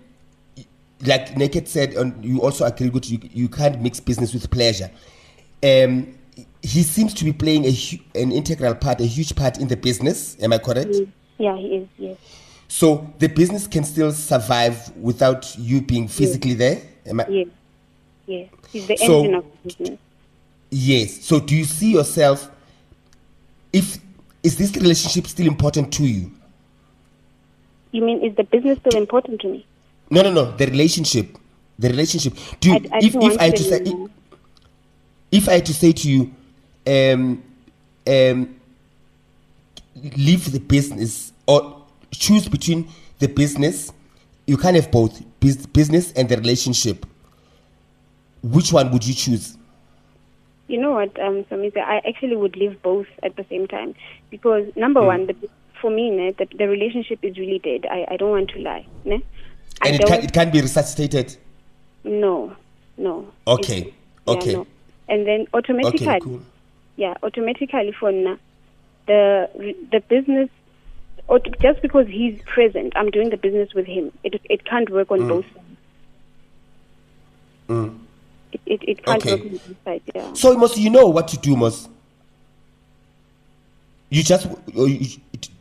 like 1.05 1.37
Naked 1.37 1.67
said, 1.67 1.93
and 1.93 2.25
you 2.25 2.41
also 2.41 2.65
agree 2.65 2.89
with 2.89 3.09
you, 3.09 3.19
you 3.31 3.47
can't 3.47 3.79
mix 3.81 3.99
business 3.99 4.33
with 4.33 4.49
pleasure. 4.49 4.89
Um, 5.63 6.17
he 6.63 6.81
seems 6.83 7.13
to 7.13 7.23
be 7.23 7.31
playing 7.31 7.65
a 7.65 7.71
hu- 7.71 7.99
an 8.15 8.31
integral 8.31 8.73
part, 8.75 8.99
a 8.99 9.05
huge 9.05 9.35
part 9.35 9.59
in 9.59 9.67
the 9.67 9.77
business. 9.77 10.35
Am 10.41 10.51
I 10.53 10.57
correct? 10.57 10.89
Mm. 10.89 11.07
Yeah, 11.37 11.55
he 11.55 11.67
is, 11.77 11.87
yes. 11.99 12.17
So 12.67 13.13
the 13.19 13.27
business 13.27 13.67
can 13.67 13.83
still 13.83 14.11
survive 14.11 14.91
without 14.97 15.55
you 15.57 15.81
being 15.81 16.07
physically 16.07 16.55
there. 16.55 16.81
Am 17.05 17.19
I- 17.21 17.27
Yes. 17.29 17.47
Yes. 18.25 18.49
He's 18.71 18.87
the 18.87 18.97
So- 18.97 19.19
engine 19.19 19.35
of 19.35 19.45
the 19.63 19.69
business. 19.69 19.99
Yes. 20.71 21.23
So 21.23 21.39
do 21.39 21.55
you 21.55 21.63
see 21.63 21.91
yourself? 21.91 22.49
If 23.71 23.99
is 24.43 24.57
this 24.57 24.75
relationship 24.75 25.27
still 25.27 25.47
important 25.47 25.91
to 25.93 26.03
you? 26.03 26.31
You 27.91 28.03
mean 28.03 28.23
is 28.23 28.35
the 28.35 28.43
business 28.43 28.79
still 28.79 28.99
important 28.99 29.41
to 29.41 29.47
me? 29.47 29.65
No, 30.09 30.21
no, 30.21 30.31
no. 30.31 30.51
The 30.55 30.67
relationship. 30.67 31.37
The 31.79 31.89
relationship. 31.89 32.33
Do 32.59 32.69
you, 32.69 32.75
I, 32.75 32.95
I 32.95 32.99
if 32.99 33.15
if 33.15 33.39
I 33.39 33.43
had 33.45 33.55
to 33.57 33.63
say 33.63 33.75
anymore. 33.79 34.09
if 35.31 35.49
I 35.49 35.53
had 35.53 35.65
to 35.65 35.73
say 35.73 35.91
to 35.91 36.09
you, 36.09 36.33
um, 36.85 37.43
um, 38.07 38.55
leave 40.15 40.51
the 40.51 40.59
business 40.59 41.33
or 41.45 41.83
choose 42.11 42.47
between 42.47 42.87
the 43.19 43.27
business, 43.27 43.91
you 44.45 44.57
can't 44.57 44.75
have 44.75 44.91
both 44.91 45.21
business 45.39 46.11
and 46.13 46.29
the 46.29 46.37
relationship. 46.37 47.05
Which 48.41 48.71
one 48.71 48.91
would 48.91 49.05
you 49.05 49.13
choose? 49.13 49.57
You 50.67 50.79
know 50.81 50.91
what, 50.91 51.17
um, 51.21 51.43
Somizi, 51.45 51.77
I 51.77 51.97
actually 52.07 52.35
would 52.35 52.55
leave 52.57 52.81
both 52.81 53.07
at 53.23 53.35
the 53.37 53.45
same 53.49 53.67
time 53.67 53.95
because 54.29 54.65
number 54.75 54.99
Mm. 55.01 55.05
one, 55.07 55.25
the, 55.27 55.35
for 55.81 55.89
me, 55.89 56.09
ne, 56.09 56.31
the, 56.31 56.45
the 56.57 56.67
relationship 56.67 57.19
is 57.23 57.37
really 57.37 57.59
dead. 57.59 57.85
I, 57.89 58.05
I 58.11 58.17
don't 58.17 58.31
want 58.31 58.49
to 58.49 58.59
lie. 58.59 58.85
Ne? 59.05 59.21
And 59.85 59.95
it 59.95 60.05
can 60.05 60.23
it 60.23 60.33
can 60.33 60.49
be 60.51 60.59
resuscitated. 60.61 61.37
no, 62.03 62.55
no. 62.97 63.27
Okay, 63.47 63.77
It's- 63.79 63.93
yeah, 64.27 64.33
okay. 64.33 64.53
no. 64.53 64.67
And 65.07 65.25
then 65.25 65.47
automatically, 65.53 66.05
Okay, 66.07 66.19
cool. 66.19 66.41
yeah, 66.97 67.13
automatically 67.23 67.93
for 67.97 68.11
now, 68.11 68.37
the 69.05 69.47
the 69.91 70.01
business, 70.01 70.49
auto, 71.29 71.49
just 71.61 71.81
because 71.81 72.07
he's 72.07 72.41
present, 72.41 72.91
I'm 72.97 73.09
doing 73.11 73.29
the 73.29 73.37
business 73.37 73.73
with 73.73 73.85
him. 73.85 74.11
It 74.23 74.41
it 74.49 74.65
can't 74.65 74.89
work 74.89 75.07
Mm. 75.09 75.21
on 75.21 75.27
both 75.29 75.45
sides. 77.69 77.93
It, 78.51 78.61
it, 78.65 78.83
it 78.89 79.05
can't 79.05 79.25
Okay. 79.25 79.35
work 79.49 79.61
on. 79.85 79.99
Yeah. 80.15 80.33
So 80.33 80.55
Mos, 80.57 80.77
you 80.77 80.89
know 80.89 81.07
what 81.07 81.27
to 81.29 81.37
do, 81.37 81.55
Mos. 81.55 81.89
You 84.09 84.23
just 84.23 84.47
you, 84.73 85.07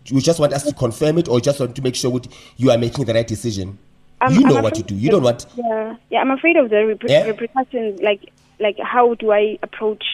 you 0.06 0.20
just 0.20 0.38
want 0.38 0.52
us 0.52 0.62
to 0.64 0.72
confirm 0.72 1.18
it, 1.18 1.28
or 1.28 1.40
just 1.40 1.58
want 1.58 1.74
to 1.76 1.82
make 1.82 1.96
sure 1.96 2.10
what 2.10 2.28
you 2.56 2.70
are 2.70 2.78
making 2.78 3.04
the 3.04 3.14
right 3.14 3.26
decision. 3.26 3.78
I'm- 4.20 4.32
you 4.32 4.40
know 4.40 4.56
I'm 4.58 4.62
what 4.62 4.74
to 4.76 4.82
do. 4.82 4.94
You 4.94 5.10
don't 5.10 5.22
want. 5.22 5.46
Yeah, 5.56 5.96
yeah. 6.10 6.20
I'm 6.20 6.30
afraid 6.30 6.56
of 6.56 6.70
the 6.70 6.76
repre- 6.76 7.08
Yeah? 7.10 7.24
repercussions. 7.26 8.00
Like, 8.00 8.30
like 8.60 8.78
how 8.78 9.14
do 9.14 9.32
I 9.32 9.58
approach 9.62 10.04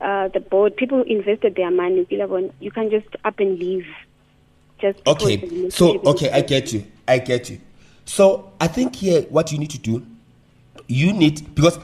uh, 0.00 0.28
the 0.28 0.40
board? 0.40 0.76
People 0.76 1.02
invested 1.02 1.54
their 1.56 1.70
money. 1.70 2.06
You 2.08 2.70
can 2.70 2.90
just 2.90 3.06
up 3.24 3.40
and 3.40 3.58
leave. 3.58 3.86
Just 4.80 4.98
Okay, 5.06 5.70
so 5.70 5.98
okay, 6.06 6.30
I 6.30 6.40
get 6.40 6.72
you. 6.72 6.84
I 7.08 7.18
get 7.18 7.48
you. 7.48 7.60
So 8.04 8.52
I 8.60 8.66
think 8.66 8.96
here, 8.96 9.22
what 9.22 9.50
you 9.52 9.58
need 9.58 9.70
to 9.70 9.78
do, 9.78 10.04
you 10.88 11.12
need 11.12 11.54
because 11.54 11.78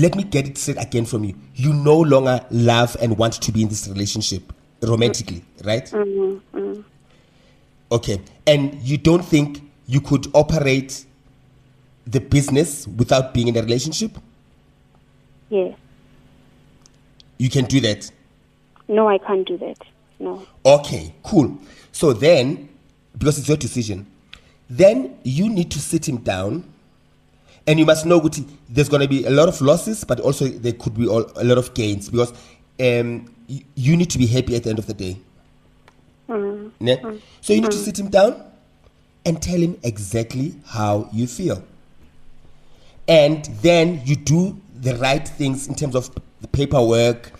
let 0.00 0.14
me 0.14 0.22
get 0.24 0.48
it 0.48 0.58
said 0.58 0.78
again 0.78 1.04
from 1.04 1.24
you. 1.24 1.34
You 1.54 1.72
no 1.72 1.98
longer 1.98 2.44
love 2.50 2.96
and 3.00 3.18
want 3.18 3.34
to 3.34 3.52
be 3.52 3.62
in 3.62 3.68
this 3.68 3.88
relationship 3.88 4.52
romantically, 4.80 5.44
right? 5.64 5.86
Mm-hmm, 5.86 6.80
Okay, 7.90 8.22
and 8.46 8.74
you 8.82 8.96
don't 8.96 9.22
think 9.22 9.60
you 9.86 10.00
could 10.00 10.26
operate 10.32 11.04
the 12.06 12.20
business 12.20 12.86
without 12.86 13.34
being 13.34 13.48
in 13.48 13.56
a 13.56 13.62
relationship? 13.62 14.16
Yeah. 15.50 15.74
You 17.38 17.50
can 17.50 17.64
do 17.66 17.80
that. 17.80 18.10
No, 18.88 19.08
I 19.08 19.18
can't 19.18 19.46
do 19.46 19.56
that. 19.58 19.76
No. 20.18 20.46
Okay, 20.64 21.14
cool. 21.22 21.58
So 21.92 22.12
then, 22.12 22.68
because 23.16 23.38
it's 23.38 23.48
your 23.48 23.56
decision, 23.56 24.06
then 24.70 25.18
you 25.22 25.48
need 25.48 25.70
to 25.72 25.78
sit 25.78 26.08
him 26.08 26.18
down, 26.18 26.71
and 27.66 27.78
you 27.78 27.86
must 27.86 28.06
know 28.06 28.18
what 28.18 28.38
there's 28.68 28.88
going 28.88 29.02
to 29.02 29.08
be 29.08 29.24
a 29.24 29.30
lot 29.30 29.48
of 29.48 29.60
losses, 29.60 30.04
but 30.04 30.20
also 30.20 30.46
there 30.46 30.72
could 30.72 30.94
be 30.96 31.06
all, 31.06 31.30
a 31.36 31.44
lot 31.44 31.58
of 31.58 31.74
gains 31.74 32.08
because 32.08 32.32
um, 32.80 33.32
you, 33.46 33.60
you 33.74 33.96
need 33.96 34.10
to 34.10 34.18
be 34.18 34.26
happy 34.26 34.56
at 34.56 34.64
the 34.64 34.70
end 34.70 34.78
of 34.78 34.86
the 34.86 34.94
day. 34.94 35.16
Ne? 36.80 37.20
So 37.40 37.52
you 37.52 37.60
need 37.60 37.70
to 37.70 37.76
sit 37.76 37.98
him 37.98 38.08
down 38.08 38.42
and 39.24 39.40
tell 39.40 39.58
him 39.58 39.78
exactly 39.82 40.54
how 40.66 41.08
you 41.12 41.26
feel. 41.26 41.62
And 43.06 43.44
then 43.62 44.00
you 44.04 44.16
do 44.16 44.60
the 44.74 44.96
right 44.96 45.26
things 45.26 45.68
in 45.68 45.74
terms 45.74 45.94
of 45.94 46.10
the 46.40 46.48
paperwork, 46.48 47.32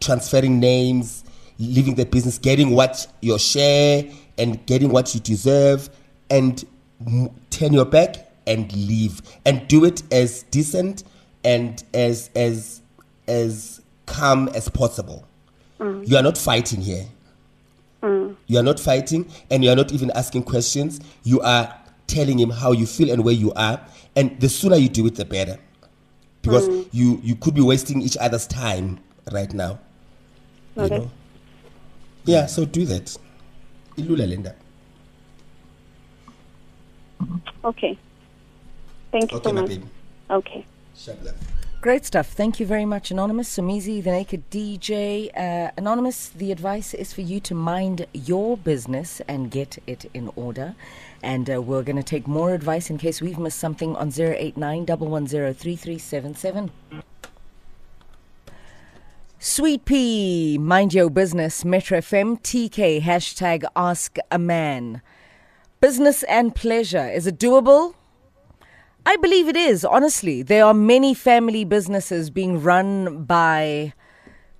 transferring 0.00 0.60
names, 0.60 1.24
leaving 1.58 1.94
the 1.94 2.04
business, 2.04 2.38
getting 2.38 2.70
what 2.70 3.06
your 3.20 3.38
share 3.38 4.04
and 4.38 4.64
getting 4.66 4.90
what 4.90 5.14
you 5.14 5.20
deserve, 5.20 5.88
and 6.30 6.64
turn 7.50 7.72
your 7.72 7.84
back 7.84 8.33
and 8.46 8.72
leave. 8.72 9.22
And 9.44 9.66
do 9.68 9.84
it 9.84 10.02
as 10.12 10.42
decent 10.44 11.04
and 11.44 11.82
as 11.92 12.30
as 12.34 12.82
as 13.28 13.80
calm 14.06 14.48
as 14.48 14.68
possible. 14.68 15.26
Mm. 15.80 16.08
You 16.08 16.16
are 16.16 16.22
not 16.22 16.38
fighting 16.38 16.80
here. 16.80 17.06
Mm. 18.02 18.36
You 18.46 18.58
are 18.58 18.62
not 18.62 18.78
fighting 18.78 19.30
and 19.50 19.64
you 19.64 19.70
are 19.70 19.76
not 19.76 19.92
even 19.92 20.10
asking 20.12 20.44
questions. 20.44 21.00
You 21.22 21.40
are 21.40 21.74
telling 22.06 22.38
him 22.38 22.50
how 22.50 22.72
you 22.72 22.86
feel 22.86 23.10
and 23.10 23.24
where 23.24 23.34
you 23.34 23.52
are. 23.54 23.80
And 24.16 24.38
the 24.40 24.48
sooner 24.48 24.76
you 24.76 24.88
do 24.88 25.06
it, 25.06 25.16
the 25.16 25.24
better. 25.24 25.58
Because 26.42 26.68
mm. 26.68 26.86
you, 26.92 27.20
you 27.22 27.34
could 27.36 27.54
be 27.54 27.62
wasting 27.62 28.02
each 28.02 28.16
other's 28.18 28.46
time 28.46 29.00
right 29.32 29.52
now. 29.52 29.78
You 30.76 30.82
Okay. 30.82 30.98
know? 30.98 31.10
Yeah, 32.26 32.46
so 32.46 32.64
do 32.64 32.84
that. 32.86 33.16
Ilula 33.96 34.28
Linda. 34.28 34.54
Okay. 37.64 37.98
Thank 39.14 39.30
you 39.30 39.38
Okay, 39.38 39.48
so 39.48 39.54
much. 39.54 39.68
baby. 39.68 39.84
Okay. 40.28 40.66
Shabla. 40.96 41.34
Great 41.80 42.04
stuff. 42.04 42.26
Thank 42.32 42.58
you 42.58 42.66
very 42.66 42.84
much, 42.84 43.12
Anonymous. 43.12 43.48
Somizi, 43.56 44.02
the 44.02 44.10
Naked 44.10 44.50
DJ. 44.50 45.30
Uh, 45.36 45.70
Anonymous, 45.76 46.30
the 46.30 46.50
advice 46.50 46.94
is 46.94 47.12
for 47.12 47.20
you 47.20 47.38
to 47.38 47.54
mind 47.54 48.06
your 48.12 48.56
business 48.56 49.20
and 49.28 49.52
get 49.52 49.78
it 49.86 50.10
in 50.14 50.32
order. 50.34 50.74
And 51.22 51.48
uh, 51.48 51.62
we're 51.62 51.84
going 51.84 51.94
to 51.94 52.02
take 52.02 52.26
more 52.26 52.54
advice 52.54 52.90
in 52.90 52.98
case 52.98 53.20
we've 53.20 53.38
missed 53.38 53.60
something 53.60 53.94
on 53.94 54.10
089 54.18 54.84
110 54.86 56.70
Sweet 59.38 59.84
Pea, 59.84 60.58
mind 60.58 60.92
your 60.92 61.08
business, 61.08 61.64
Metro 61.64 61.98
FM, 62.00 62.40
TK, 62.42 63.00
hashtag 63.02 63.64
ask 63.76 64.16
a 64.32 64.40
man. 64.40 65.02
Business 65.80 66.24
and 66.24 66.52
pleasure, 66.52 67.08
is 67.08 67.28
it 67.28 67.38
doable? 67.38 67.94
I 69.06 69.16
believe 69.16 69.48
it 69.48 69.56
is, 69.56 69.84
honestly. 69.84 70.42
There 70.42 70.64
are 70.64 70.72
many 70.72 71.12
family 71.12 71.64
businesses 71.64 72.30
being 72.30 72.62
run 72.62 73.24
by, 73.24 73.92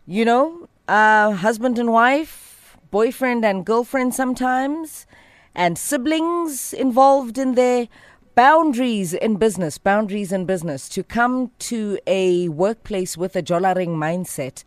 you 0.07 0.27
know, 0.27 0.69
uh, 0.87 1.31
husband 1.31 1.79
and 1.79 1.91
wife, 1.91 2.77
boyfriend 2.91 3.43
and 3.43 3.65
girlfriend 3.65 4.15
sometimes, 4.15 5.07
and 5.55 5.79
siblings 5.79 6.75
involved 6.75 7.39
in 7.39 7.55
their 7.55 7.89
boundaries 8.35 9.15
in 9.15 9.37
business, 9.37 9.79
boundaries 9.79 10.31
in 10.31 10.45
business. 10.45 10.91
To 10.91 11.03
come 11.03 11.51
to 11.61 11.99
a 12.07 12.51
workplace 12.51 13.17
with 13.17 13.37
a 13.37 13.43
Jolaring 13.43 13.97
mindset 13.97 14.63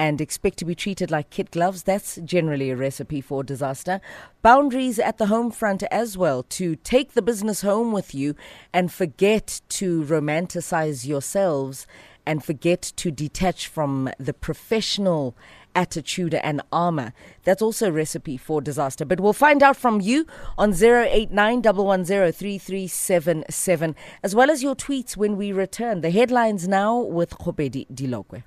and 0.00 0.18
expect 0.18 0.58
to 0.58 0.64
be 0.64 0.74
treated 0.74 1.10
like 1.10 1.28
kid 1.28 1.50
gloves, 1.50 1.82
that's 1.82 2.16
generally 2.24 2.70
a 2.70 2.76
recipe 2.76 3.20
for 3.20 3.44
disaster. 3.44 4.00
Boundaries 4.40 4.98
at 4.98 5.18
the 5.18 5.26
home 5.26 5.50
front 5.50 5.82
as 5.90 6.16
well, 6.16 6.42
to 6.44 6.76
take 6.76 7.12
the 7.12 7.20
business 7.20 7.60
home 7.60 7.92
with 7.92 8.14
you 8.14 8.34
and 8.72 8.90
forget 8.90 9.60
to 9.68 10.02
romanticize 10.04 11.06
yourselves 11.06 11.86
and 12.24 12.42
forget 12.42 12.80
to 12.96 13.10
detach 13.10 13.66
from 13.66 14.08
the 14.18 14.32
professional 14.32 15.36
attitude 15.74 16.32
and 16.32 16.62
armor. 16.72 17.12
That's 17.44 17.60
also 17.60 17.88
a 17.88 17.92
recipe 17.92 18.38
for 18.38 18.62
disaster. 18.62 19.04
But 19.04 19.20
we'll 19.20 19.34
find 19.34 19.62
out 19.62 19.76
from 19.76 20.00
you 20.00 20.26
on 20.56 20.72
089 20.82 21.60
110 21.60 23.94
as 24.22 24.34
well 24.34 24.50
as 24.50 24.62
your 24.62 24.74
tweets 24.74 25.14
when 25.14 25.36
we 25.36 25.52
return. 25.52 26.00
The 26.00 26.10
headlines 26.10 26.66
now 26.66 26.96
with 26.96 27.36
Khopedi 27.36 27.86
Dilokwe. 27.92 28.44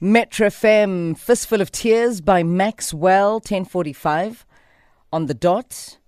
Metro 0.00 0.48
FM, 0.48 1.16
Fistful 1.16 1.60
of 1.60 1.70
Tears 1.70 2.20
by 2.20 2.42
Maxwell, 2.42 3.34
1045 3.34 4.44
on 5.12 5.26
the 5.26 5.34
dot. 5.34 5.98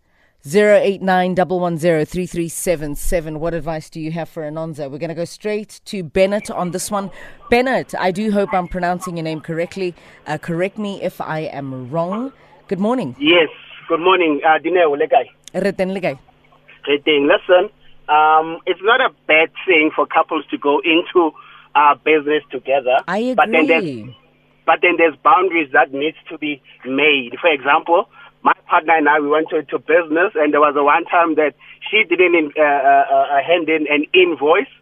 089 0.45 1.35
110 1.35 3.41
What 3.41 3.55
advice 3.55 3.91
do 3.91 4.01
you 4.01 4.13
have 4.13 4.29
for 4.29 4.45
Anonza? 4.45 4.89
We're 4.91 4.99
going 4.99 5.09
to 5.09 5.15
go 5.15 5.25
straight 5.25 5.81
to 5.87 6.05
Bennett 6.05 6.51
on 6.51 6.71
this 6.71 6.91
one. 6.91 7.11
Bennett, 7.51 7.95
I 7.97 8.13
do 8.13 8.31
hope 8.31 8.53
I'm 8.53 8.69
pronouncing 8.69 9.17
your 9.17 9.25
name 9.25 9.41
correctly. 9.41 9.95
Uh, 10.27 10.39
correct 10.39 10.79
me 10.79 11.03
if 11.03 11.21
I 11.21 11.41
am 11.41 11.91
wrong. 11.91 12.33
Good 12.69 12.81
morning. 12.81 13.17
Yes. 13.19 13.49
Good 13.89 14.01
morning, 14.01 14.41
uh, 14.45 14.59
Dineo 14.59 14.97
Legai. 14.97 15.27
Reten 15.55 15.93
thing. 17.05 17.29
Listen, 17.29 17.71
um, 18.09 18.59
it's 18.67 18.81
not 18.83 19.01
a 19.01 19.11
bad 19.27 19.51
thing 19.67 19.91
for 19.95 20.07
couples 20.07 20.45
to 20.51 20.59
go 20.59 20.81
into 20.85 21.33
uh, 21.77 21.95
business 22.03 22.43
together. 22.51 23.05
I 23.07 23.35
But 23.37 23.53
then 23.53 23.67
there's, 23.67 24.09
but 24.65 24.81
then 24.81 24.97
there's 24.97 25.15
boundaries 25.23 25.71
that 25.73 25.93
needs 25.93 26.17
to 26.31 26.39
be 26.39 26.63
made. 26.87 27.37
For 27.41 27.53
example, 27.53 28.09
my 28.43 28.55
partner 28.67 28.97
and 28.97 29.09
I 29.09 29.21
we 29.21 29.29
went 29.29 29.51
to, 29.51 29.63
to 29.63 29.79
business, 29.79 30.33
and 30.35 30.53
there 30.53 30.61
was 30.61 30.75
a 30.77 30.83
one 30.83 31.05
time 31.05 31.37
that 31.37 31.55
she 31.91 32.03
didn't 32.09 32.57
uh, 32.57 32.63
uh, 32.63 33.05
uh, 33.37 33.43
hand 33.45 33.69
in 33.69 33.87
an 33.93 34.07
invoice, 34.15 34.73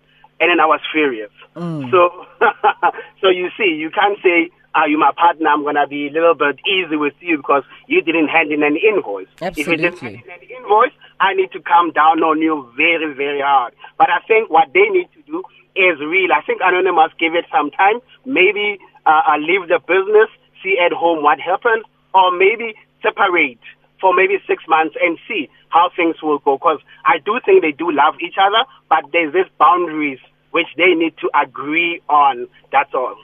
and 0.40 0.50
then 0.50 0.60
I 0.60 0.66
was 0.66 0.80
furious. 0.92 1.32
Mm. 1.56 1.90
So, 1.90 2.26
so 3.20 3.28
you 3.28 3.50
see, 3.58 3.74
you 3.74 3.90
can't 3.90 4.18
say, 4.22 4.50
"Are 4.74 4.88
you 4.88 4.98
my 4.98 5.12
partner? 5.16 5.48
I'm 5.48 5.64
gonna 5.64 5.86
be 5.86 6.08
a 6.08 6.12
little 6.12 6.34
bit 6.34 6.60
easy 6.66 6.96
with 6.96 7.14
you 7.20 7.38
because 7.38 7.64
you 7.86 8.02
didn't 8.02 8.28
hand 8.28 8.52
in 8.52 8.62
an 8.62 8.76
invoice." 8.76 9.28
Absolutely. 9.42 9.62
If 9.62 9.68
you 9.68 9.76
didn't 9.76 9.98
hand 9.98 10.22
in 10.22 10.30
an 10.30 10.62
invoice, 10.62 10.94
I 11.20 11.34
need 11.34 11.50
to 11.52 11.60
come 11.60 11.90
down 11.90 12.22
on 12.22 12.40
you 12.40 12.70
very, 12.76 13.14
very 13.14 13.40
hard. 13.40 13.74
But 13.98 14.10
I 14.10 14.20
think 14.26 14.50
what 14.50 14.68
they 14.72 14.88
need 14.90 15.08
to 15.14 15.22
do 15.26 15.42
is 15.76 15.98
real. 16.00 16.32
I 16.32 16.42
think 16.42 16.60
Anonymous 16.62 17.12
give 17.18 17.34
it 17.34 17.44
some 17.50 17.70
time. 17.70 18.00
Maybe 18.24 18.78
uh, 19.06 19.36
leave 19.38 19.68
the 19.68 19.78
business, 19.78 20.28
see 20.62 20.78
at 20.78 20.92
home 20.92 21.22
what 21.22 21.40
happens, 21.40 21.84
or 22.14 22.30
maybe 22.36 22.74
separate 23.02 23.60
for 24.00 24.14
maybe 24.14 24.36
six 24.46 24.64
months 24.68 24.94
and 25.00 25.18
see 25.28 25.48
how 25.68 25.90
things 25.94 26.16
will 26.22 26.38
go. 26.38 26.56
Because 26.56 26.80
I 27.04 27.18
do 27.24 27.40
think 27.44 27.62
they 27.62 27.72
do 27.72 27.90
love 27.90 28.14
each 28.20 28.36
other, 28.40 28.64
but 28.88 29.10
there's 29.12 29.32
these 29.32 29.50
boundaries 29.58 30.18
which 30.52 30.68
they 30.76 30.94
need 30.94 31.16
to 31.18 31.30
agree 31.34 32.00
on. 32.08 32.46
That's 32.70 32.94
all. 32.94 33.16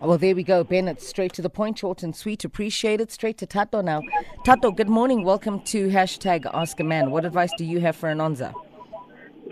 Well, 0.00 0.18
there 0.18 0.34
we 0.34 0.42
go, 0.42 0.64
Bennett. 0.64 1.00
Straight 1.00 1.32
to 1.34 1.42
the 1.42 1.50
point, 1.50 1.78
short 1.78 2.02
and 2.02 2.16
sweet. 2.16 2.44
Appreciate 2.44 3.00
it. 3.00 3.12
Straight 3.12 3.38
to 3.38 3.46
Tato 3.46 3.82
now. 3.82 4.02
Tato, 4.44 4.72
good 4.72 4.88
morning. 4.88 5.22
Welcome 5.22 5.60
to 5.66 5.88
hashtag 5.90 6.50
Ask 6.52 6.80
a 6.80 6.84
Man. 6.84 7.12
What 7.12 7.24
advice 7.24 7.50
do 7.56 7.64
you 7.64 7.78
have 7.80 7.94
for 7.94 8.08
Anonza? 8.08 8.52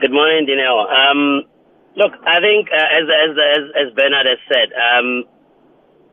Good 0.00 0.11
morning, 0.11 0.49
Dineo. 0.49 0.90
Um, 0.90 1.44
look, 2.00 2.12
I 2.25 2.40
think 2.40 2.69
uh, 2.73 2.80
as, 2.99 3.04
as 3.07 3.33
as 3.37 3.64
as 3.83 3.87
Bernard 3.95 4.26
has 4.26 4.40
said, 4.49 4.73
um, 4.73 5.25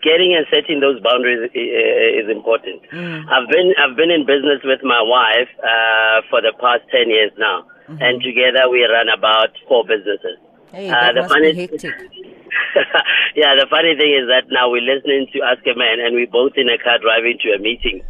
getting 0.03 0.35
and 0.35 0.45
setting 0.53 0.79
those 0.79 0.99
boundaries 1.01 1.49
is 1.55 2.27
important. 2.29 2.83
I've 3.31 3.47
been 3.49 3.73
I've 3.81 3.95
been 3.95 4.11
in 4.11 4.25
business 4.27 4.59
with 4.63 4.83
my 4.83 5.01
wife 5.01 5.49
uh, 5.63 6.21
for 6.29 6.41
the 6.43 6.53
past 6.59 6.83
ten 6.91 7.09
years 7.09 7.31
now, 7.39 7.65
and 8.03 8.21
together 8.21 8.67
we 8.69 8.83
run 8.83 9.07
about 9.09 9.49
four 9.67 9.83
businesses. 9.87 10.37
Hey, 10.71 10.89
Uh, 10.91 11.13
the 11.15 11.23
funny- 11.31 11.55
yeah, 13.35 13.55
the 13.55 13.67
funny 13.69 13.95
thing 13.95 14.11
is 14.13 14.27
that 14.27 14.51
now 14.51 14.69
we're 14.69 14.83
listening 14.83 15.27
to 15.33 15.41
Ask 15.41 15.63
a 15.67 15.73
Man, 15.77 15.99
and 16.03 16.15
we're 16.15 16.27
both 16.31 16.53
in 16.57 16.67
a 16.69 16.77
car 16.77 16.99
driving 16.99 17.37
to 17.43 17.51
a 17.55 17.59
meeting, 17.59 18.03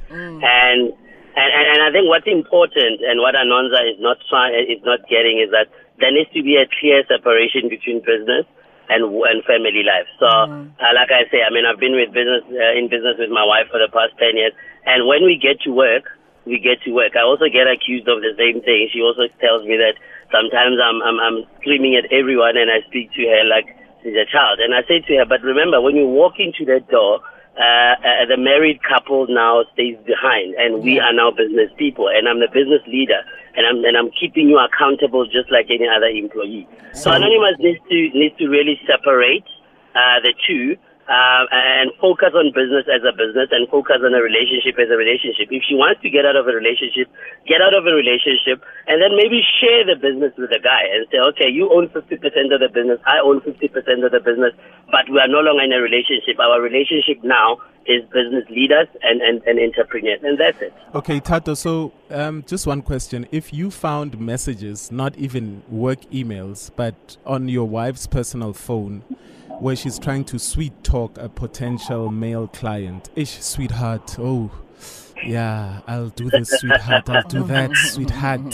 and. 0.43 0.93
And, 1.37 1.53
and, 1.53 1.65
and 1.77 1.79
I 1.85 1.91
think 1.93 2.09
what's 2.09 2.25
important 2.25 2.97
and 3.05 3.21
what 3.21 3.35
Anonza 3.37 3.77
is 3.93 4.01
not 4.01 4.17
trying 4.27 4.57
is 4.57 4.81
not 4.83 5.05
getting 5.07 5.37
is 5.37 5.51
that 5.53 5.69
there 5.99 6.11
needs 6.11 6.29
to 6.33 6.41
be 6.43 6.57
a 6.57 6.69
clear 6.79 7.03
separation 7.09 7.69
between 7.69 7.99
business 8.05 8.45
and 8.89 9.03
and 9.03 9.43
family 9.43 9.83
life. 9.83 10.07
So, 10.19 10.27
uh, 10.27 10.91
like 10.95 11.11
I 11.11 11.27
say, 11.29 11.43
I 11.43 11.51
mean, 11.51 11.65
I've 11.67 11.79
been 11.79 11.95
with 11.97 12.13
business 12.13 12.43
uh, 12.47 12.73
in 12.77 12.87
business 12.87 13.19
with 13.19 13.29
my 13.29 13.43
wife 13.43 13.67
for 13.71 13.79
the 13.81 13.91
past 13.91 14.15
ten 14.17 14.37
years, 14.37 14.53
and 14.85 15.07
when 15.07 15.25
we 15.25 15.35
get 15.35 15.59
to 15.67 15.71
work, 15.71 16.07
we 16.47 16.59
get 16.59 16.81
to 16.87 16.91
work. 16.95 17.15
I 17.19 17.27
also 17.27 17.51
get 17.51 17.67
accused 17.67 18.07
of 18.07 18.23
the 18.23 18.31
same 18.39 18.63
thing. 18.63 18.87
She 18.93 19.03
also 19.03 19.27
tells 19.43 19.67
me 19.67 19.75
that 19.75 19.99
sometimes 20.31 20.79
I'm 20.79 21.03
I'm, 21.03 21.19
I'm 21.19 21.37
screaming 21.59 21.99
at 21.99 22.07
everyone, 22.13 22.55
and 22.55 22.71
I 22.71 22.85
speak 22.87 23.11
to 23.19 23.23
her 23.27 23.43
like 23.43 23.67
she's 24.01 24.15
a 24.15 24.27
child. 24.29 24.63
And 24.63 24.71
I 24.71 24.87
say 24.87 25.03
to 25.03 25.11
her, 25.19 25.25
but 25.27 25.43
remember, 25.43 25.81
when 25.83 25.99
you 25.99 26.07
walk 26.07 26.39
into 26.39 26.63
that 26.71 26.87
door, 26.87 27.19
uh, 27.57 27.97
uh, 28.05 28.25
the 28.29 28.37
married 28.37 28.79
couple 28.83 29.25
now 29.29 29.65
stays 29.73 29.97
behind, 30.05 30.53
and 30.55 30.83
we 30.83 30.99
are 30.99 31.11
now 31.11 31.31
business 31.31 31.71
people, 31.77 32.07
and 32.07 32.29
I'm 32.29 32.39
the 32.39 32.47
business 32.53 32.85
leader, 32.85 33.17
and 33.55 33.65
I'm 33.65 33.83
and 33.83 33.97
I'm 33.97 34.11
keeping 34.13 34.47
you 34.47 34.59
accountable 34.61 35.25
just 35.25 35.49
like 35.49 35.65
any 35.73 35.89
other 35.89 36.05
employee. 36.05 36.67
So, 36.93 37.09
Anonymous 37.11 37.57
needs 37.57 37.81
to 37.89 37.97
needs 38.13 38.37
to 38.37 38.47
really 38.47 38.79
separate 38.85 39.45
uh, 39.95 40.21
the 40.21 40.33
two. 40.45 40.77
Uh, 41.07 41.47
and 41.55 41.95
focus 42.03 42.35
on 42.35 42.51
business 42.51 42.83
as 42.91 42.99
a 43.07 43.15
business 43.15 43.47
and 43.55 43.63
focus 43.71 44.03
on 44.03 44.11
a 44.11 44.19
relationship 44.19 44.75
as 44.75 44.91
a 44.91 44.99
relationship. 44.99 45.47
If 45.47 45.63
she 45.63 45.71
wants 45.71 46.03
to 46.03 46.11
get 46.11 46.27
out 46.27 46.35
of 46.35 46.51
a 46.51 46.51
relationship, 46.51 47.07
get 47.47 47.63
out 47.63 47.71
of 47.71 47.87
a 47.87 47.95
relationship 47.95 48.59
and 48.91 48.99
then 48.99 49.15
maybe 49.15 49.39
share 49.39 49.87
the 49.87 49.95
business 49.95 50.35
with 50.35 50.51
the 50.51 50.59
guy 50.59 50.83
and 50.91 51.07
say, 51.07 51.23
okay, 51.31 51.47
you 51.47 51.71
own 51.71 51.87
50% 51.95 52.03
of 52.03 52.59
the 52.59 52.67
business, 52.67 52.99
I 53.07 53.23
own 53.23 53.39
50% 53.39 53.71
of 54.03 54.11
the 54.11 54.19
business, 54.19 54.51
but 54.91 55.07
we 55.07 55.15
are 55.23 55.31
no 55.31 55.39
longer 55.39 55.63
in 55.63 55.71
a 55.71 55.79
relationship. 55.79 56.43
Our 56.43 56.59
relationship 56.59 57.23
now 57.23 57.63
is 57.87 58.03
business 58.11 58.43
leaders 58.49 58.87
and, 59.01 59.21
and, 59.21 59.41
and 59.43 59.59
entrepreneurs, 59.59 60.19
and 60.23 60.37
that's 60.37 60.61
it. 60.61 60.73
Okay, 60.95 61.19
Tato. 61.19 61.53
So, 61.53 61.91
um, 62.09 62.43
just 62.47 62.67
one 62.67 62.81
question: 62.81 63.27
If 63.31 63.53
you 63.53 63.71
found 63.71 64.19
messages, 64.19 64.91
not 64.91 65.17
even 65.17 65.63
work 65.69 66.01
emails, 66.11 66.69
but 66.75 67.17
on 67.25 67.47
your 67.47 67.67
wife's 67.67 68.07
personal 68.07 68.53
phone, 68.53 68.99
where 69.59 69.75
she's 69.75 69.97
trying 69.99 70.25
to 70.25 70.37
sweet 70.39 70.83
talk 70.83 71.17
a 71.17 71.29
potential 71.29 72.11
male 72.11 72.47
client, 72.47 73.09
ish, 73.15 73.41
sweetheart, 73.41 74.17
oh. 74.19 74.51
Yeah, 75.25 75.81
I'll 75.87 76.09
do 76.09 76.29
this, 76.29 76.47
sweetheart. 76.59 77.09
I'll 77.09 77.23
do 77.23 77.43
that, 77.47 77.71
sweetheart. 77.75 78.41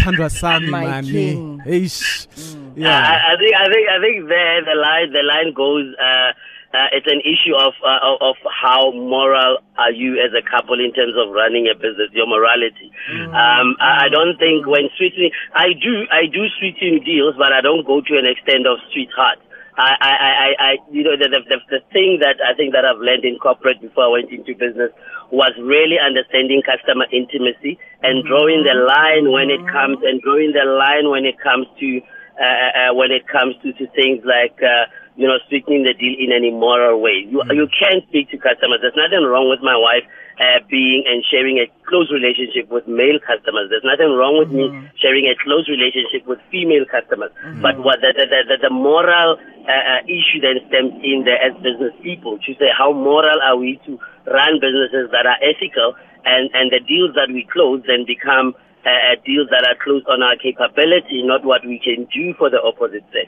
Standra 0.00 0.28
Sami, 0.30 0.68
My 0.68 0.84
man. 0.84 1.04
king. 1.04 1.62
Ish. 1.64 2.26
Uh, 2.26 2.30
Yeah. 2.74 2.98
I, 2.98 3.34
I 3.34 3.36
think 3.38 3.54
I 3.54 3.64
think 3.72 3.88
I 3.88 4.00
think 4.00 4.28
there 4.28 4.64
the 4.64 4.74
line 4.74 5.12
the 5.12 5.22
line 5.22 5.52
goes. 5.54 5.94
Uh, 5.94 6.32
uh, 6.76 6.92
it's 6.92 7.08
an 7.08 7.24
issue 7.24 7.56
of, 7.56 7.72
uh, 7.80 8.00
of 8.04 8.20
of 8.20 8.36
how 8.44 8.92
moral 8.92 9.64
are 9.80 9.92
you 9.92 10.20
as 10.20 10.36
a 10.36 10.44
couple 10.44 10.76
in 10.76 10.92
terms 10.92 11.16
of 11.16 11.32
running 11.32 11.72
a 11.72 11.74
business, 11.74 12.12
your 12.12 12.28
morality. 12.28 12.92
Um, 13.32 13.80
I, 13.80 14.06
I 14.06 14.08
don't 14.12 14.36
think 14.36 14.66
when 14.68 14.92
sweetening, 15.00 15.32
I 15.56 15.72
do 15.72 16.04
I 16.12 16.28
do 16.28 16.44
sweeten 16.60 17.00
deals, 17.00 17.34
but 17.40 17.52
I 17.56 17.64
don't 17.64 17.86
go 17.86 18.04
to 18.04 18.12
an 18.20 18.28
extent 18.28 18.68
of 18.68 18.76
sweetheart. 18.92 19.40
I, 19.76 19.92
I, 20.00 20.12
I, 20.12 20.48
I 20.56 20.70
you 20.90 21.04
know, 21.04 21.16
the, 21.20 21.28
the, 21.28 21.40
the, 21.48 21.58
the 21.68 21.80
thing 21.92 22.20
that 22.24 22.40
I 22.40 22.56
think 22.56 22.72
that 22.72 22.88
I've 22.88 23.00
learned 23.00 23.24
in 23.24 23.36
corporate 23.36 23.80
before 23.80 24.08
I 24.08 24.20
went 24.20 24.32
into 24.32 24.56
business 24.56 24.88
was 25.28 25.52
really 25.60 26.00
understanding 26.00 26.64
customer 26.64 27.04
intimacy 27.12 27.76
and 28.00 28.24
drawing 28.24 28.64
the 28.64 28.72
line 28.72 29.32
when 29.32 29.52
it 29.52 29.60
comes 29.68 30.00
and 30.00 30.20
drawing 30.24 30.56
the 30.56 30.64
line 30.64 31.12
when 31.12 31.28
it 31.28 31.36
comes 31.44 31.68
to 31.80 32.00
uh, 32.36 32.92
uh, 32.92 32.94
when 32.94 33.10
it 33.10 33.26
comes 33.28 33.56
to, 33.62 33.72
to 33.72 33.86
things 33.96 34.20
like 34.24 34.60
uh, 34.60 34.84
you 35.16 35.26
know 35.26 35.40
sweetening 35.48 35.84
the 35.84 35.94
deal 35.96 36.14
in 36.20 36.32
an 36.32 36.44
immoral 36.44 37.00
way. 37.00 37.24
You 37.24 37.42
you 37.50 37.68
can 37.72 38.04
speak 38.08 38.30
to 38.30 38.38
customers. 38.38 38.80
There's 38.84 38.96
nothing 38.96 39.24
wrong 39.24 39.48
with 39.48 39.64
my 39.64 39.76
wife 39.76 40.04
uh, 40.36 40.60
being 40.68 41.04
and 41.08 41.24
sharing 41.24 41.56
a 41.56 41.66
close 41.88 42.12
relationship 42.12 42.68
with 42.68 42.84
male 42.84 43.16
customers. 43.24 43.72
There's 43.72 43.88
nothing 43.88 44.12
wrong 44.12 44.36
with 44.36 44.52
me 44.52 44.68
sharing 45.00 45.24
a 45.32 45.34
close 45.40 45.64
relationship 45.68 46.28
with 46.28 46.38
female 46.52 46.84
customers. 46.84 47.32
But 47.64 47.80
what 47.80 48.04
the 48.04 48.12
the, 48.12 48.28
the, 48.28 48.40
the, 48.44 48.56
the 48.68 48.72
moral 48.72 49.40
uh, 49.40 49.72
uh, 49.72 50.00
issue 50.04 50.44
then 50.44 50.60
stems 50.68 50.92
in 51.00 51.24
there 51.24 51.40
as 51.40 51.56
business 51.64 51.96
people 52.04 52.36
to 52.44 52.50
say 52.60 52.68
how 52.68 52.92
moral 52.92 53.40
are 53.40 53.56
we 53.56 53.80
to 53.88 53.96
run 54.28 54.60
businesses 54.60 55.08
that 55.10 55.24
are 55.24 55.40
ethical 55.40 55.96
and 56.28 56.52
and 56.52 56.68
the 56.68 56.84
deals 56.84 57.16
that 57.16 57.32
we 57.32 57.48
close 57.48 57.80
then 57.88 58.04
become 58.04 58.52
uh, 58.86 58.88
uh, 58.88 59.16
deals 59.26 59.50
that 59.50 59.66
are 59.66 59.74
closed 59.82 60.06
on 60.06 60.22
our 60.22 60.36
capability, 60.38 61.26
not 61.26 61.44
what 61.44 61.66
we 61.66 61.82
can 61.82 62.06
do 62.14 62.34
for 62.38 62.48
the 62.48 62.62
opposite 62.62 63.02
sex. 63.10 63.26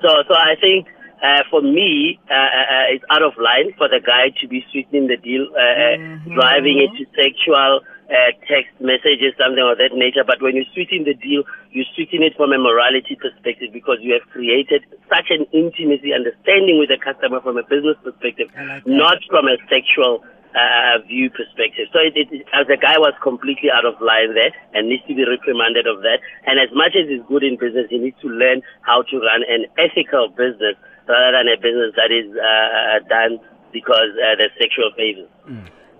So, 0.00 0.08
so 0.28 0.34
I 0.38 0.54
think 0.54 0.86
uh, 1.18 1.42
for 1.50 1.60
me, 1.60 2.18
uh, 2.30 2.34
uh, 2.34 2.38
uh, 2.38 2.94
it's 2.94 3.04
out 3.10 3.22
of 3.22 3.34
line 3.36 3.74
for 3.76 3.88
the 3.88 4.00
guy 4.00 4.30
to 4.40 4.48
be 4.48 4.64
sweetening 4.72 5.08
the 5.08 5.18
deal, 5.18 5.50
uh, 5.52 5.58
uh, 5.58 5.96
driving 6.32 6.78
it 6.80 6.94
to 6.96 7.04
sexual 7.12 7.82
uh, 8.08 8.30
text 8.48 8.72
messages, 8.80 9.36
something 9.36 9.60
of 9.60 9.76
that 9.76 9.92
nature. 9.92 10.24
But 10.24 10.40
when 10.40 10.56
you 10.56 10.64
sweeten 10.72 11.04
the 11.04 11.14
deal, 11.14 11.44
you 11.70 11.84
sweeten 11.94 12.22
it 12.22 12.34
from 12.36 12.52
a 12.52 12.58
morality 12.58 13.18
perspective 13.20 13.68
because 13.72 13.98
you 14.00 14.14
have 14.14 14.24
created 14.32 14.86
such 15.12 15.28
an 15.30 15.44
intimacy, 15.52 16.14
understanding 16.14 16.80
with 16.80 16.88
the 16.88 16.98
customer 16.98 17.40
from 17.40 17.58
a 17.58 17.66
business 17.68 17.98
perspective, 18.02 18.48
like 18.56 18.86
not 18.86 19.18
from 19.28 19.46
a 19.46 19.58
sexual 19.68 20.24
uh, 20.54 20.98
view 21.06 21.30
perspective. 21.30 21.88
So 21.92 21.98
it, 22.02 22.14
it, 22.16 22.46
as 22.52 22.66
the 22.66 22.76
guy 22.76 22.98
was 22.98 23.14
completely 23.22 23.70
out 23.70 23.86
of 23.86 24.00
line 24.00 24.34
there 24.34 24.50
and 24.74 24.88
needs 24.88 25.02
to 25.06 25.14
be 25.14 25.24
reprimanded 25.24 25.86
of 25.86 26.02
that. 26.02 26.18
And 26.46 26.58
as 26.58 26.70
much 26.74 26.98
as 26.98 27.08
he's 27.08 27.22
good 27.28 27.42
in 27.42 27.56
business, 27.56 27.86
he 27.90 27.98
needs 27.98 28.18
to 28.22 28.28
learn 28.28 28.62
how 28.82 29.02
to 29.02 29.14
run 29.18 29.42
an 29.46 29.66
ethical 29.78 30.28
business 30.28 30.74
rather 31.06 31.30
than 31.38 31.46
a 31.48 31.58
business 31.58 31.94
that 31.96 32.10
is 32.10 32.28
uh, 32.34 33.02
done 33.08 33.38
because 33.72 34.10
uh, 34.18 34.34
there's 34.38 34.54
sexual 34.58 34.90
favors. 34.96 35.30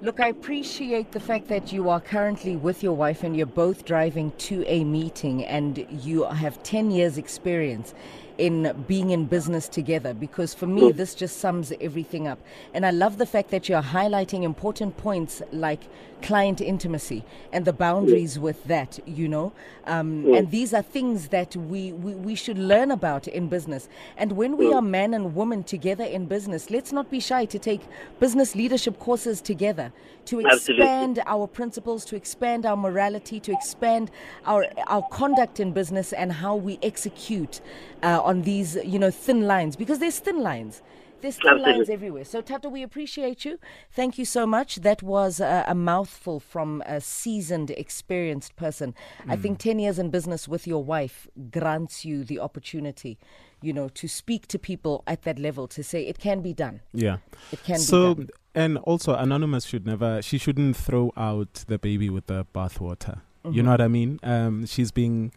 Look, 0.03 0.19
I 0.19 0.29
appreciate 0.29 1.13
the 1.13 1.21
fact 1.21 1.49
that 1.49 1.73
you 1.73 1.91
are 1.91 2.01
currently 2.01 2.57
with 2.57 2.83
your 2.83 2.95
wife 2.95 3.23
and 3.23 3.37
you're 3.37 3.45
both 3.45 3.85
driving 3.85 4.33
to 4.49 4.65
a 4.67 4.83
meeting 4.83 5.45
and 5.45 5.87
you 5.91 6.25
have 6.25 6.63
10 6.63 6.91
years' 6.91 7.19
experience 7.19 7.93
in 8.41 8.85
being 8.89 9.11
in 9.11 9.27
business 9.27 9.69
together 9.69 10.15
because 10.15 10.55
for 10.55 10.67
me, 10.67 10.91
this 10.93 11.15
just 11.15 11.39
sums 11.39 11.73
everything 11.79 12.27
up. 12.27 12.39
And 12.73 12.87
I 12.87 12.91
love 12.91 13.19
the 13.19 13.27
fact 13.27 13.51
that 13.51 13.69
you're 13.69 13.83
highlighting 13.83 14.43
important 14.43 14.97
points 14.97 15.43
like 15.53 15.83
client 16.23 16.61
intimacy 16.61 17.23
and 17.53 17.65
the 17.65 17.73
boundaries 17.73 18.39
with 18.39 18.65
that, 18.65 18.99
you 19.07 19.29
know. 19.29 19.53
Um, 19.85 20.33
and 20.35 20.51
these 20.51 20.73
are 20.73 20.83
things 20.83 21.29
that 21.29 21.55
we, 21.55 21.93
we, 21.93 22.15
we 22.15 22.35
should 22.35 22.59
learn 22.59 22.91
about 22.91 23.29
in 23.29 23.49
business. 23.49 23.89
And 24.17 24.33
when 24.33 24.57
we 24.57 24.73
are 24.73 24.83
man 24.83 25.15
and 25.15 25.35
woman 25.35 25.63
together 25.63 26.05
in 26.05 26.27
business, 26.27 26.71
let's 26.71 26.93
not 26.93 27.11
be 27.11 27.21
shy 27.21 27.45
to 27.47 27.59
take 27.59 27.83
business 28.21 28.55
leadership 28.55 28.99
courses 28.99 29.41
together 29.41 29.93
to 30.27 30.47
Absolutely. 30.47 30.85
expand 30.85 31.23
our 31.27 31.47
principles, 31.47 32.05
to 32.07 32.17
expand 32.17 32.65
our 32.67 32.77
morality, 32.77 33.41
to 33.41 33.53
expand 33.53 34.11
our 34.47 34.67
our 34.87 35.03
conduct 35.09 35.59
in 35.61 35.73
business 35.73 36.13
and 36.13 36.33
how 36.33 36.55
we 36.55 36.79
execute 36.83 37.61
uh, 38.03 38.21
on 38.23 38.43
these, 38.43 38.77
you 38.85 38.99
know, 38.99 39.11
thin 39.11 39.47
lines 39.47 39.77
because 39.77 39.99
there's 39.99 40.19
thin 40.19 40.43
lines. 40.43 40.83
There's 41.21 41.37
thin 41.37 41.61
lines 41.61 41.91
everywhere. 41.91 42.25
So, 42.25 42.41
Tato, 42.41 42.69
we 42.69 42.83
appreciate 42.83 43.45
you. 43.45 43.59
Thank 43.93 44.19
you 44.19 44.25
so 44.25 44.47
much. 44.47 44.77
That 44.77 45.03
was 45.03 45.41
uh, 45.41 45.65
a 45.67 45.75
mouthful 45.75 46.41
from 46.41 46.83
a 46.87 47.01
seasoned, 47.01 47.71
experienced 47.73 48.57
person. 48.57 48.95
I 49.29 49.37
think 49.37 49.59
10 49.59 49.79
years 49.79 49.99
in 49.99 50.11
business 50.11 50.49
with 50.49 50.67
your 50.67 50.83
wife 50.83 51.29
grants 51.51 52.05
you 52.05 52.25
the 52.25 52.39
opportunity, 52.39 53.19
you 53.61 53.73
know, 53.73 53.89
to 53.91 54.09
speak 54.09 54.47
to 54.49 54.59
people 54.59 55.03
at 55.07 55.23
that 55.23 55.39
level 55.39 55.69
to 55.69 55.83
say 55.83 56.07
it 56.07 56.19
can 56.19 56.41
be 56.41 56.55
done. 56.55 56.81
Yeah. 56.93 57.19
It 57.53 57.63
can 57.65 57.79
so, 57.79 58.15
be 58.15 58.25
done. 58.25 58.31
and 58.55 58.79
also, 58.79 59.15
Anonymous 59.15 59.67
should 59.67 59.85
never, 59.85 60.23
she 60.23 60.39
shouldn't 60.39 60.77
throw 60.77 61.13
out 61.17 61.65
the 61.67 61.79
baby 61.79 62.09
with 62.09 62.27
the 62.27 62.47
bathwater. 62.55 63.21
Mm-hmm. 63.45 63.57
You 63.57 63.63
know 63.63 63.71
what 63.71 63.81
I 63.81 63.89
mean? 63.89 64.21
Um, 64.23 64.67
she's 64.67 64.93
being, 64.93 65.33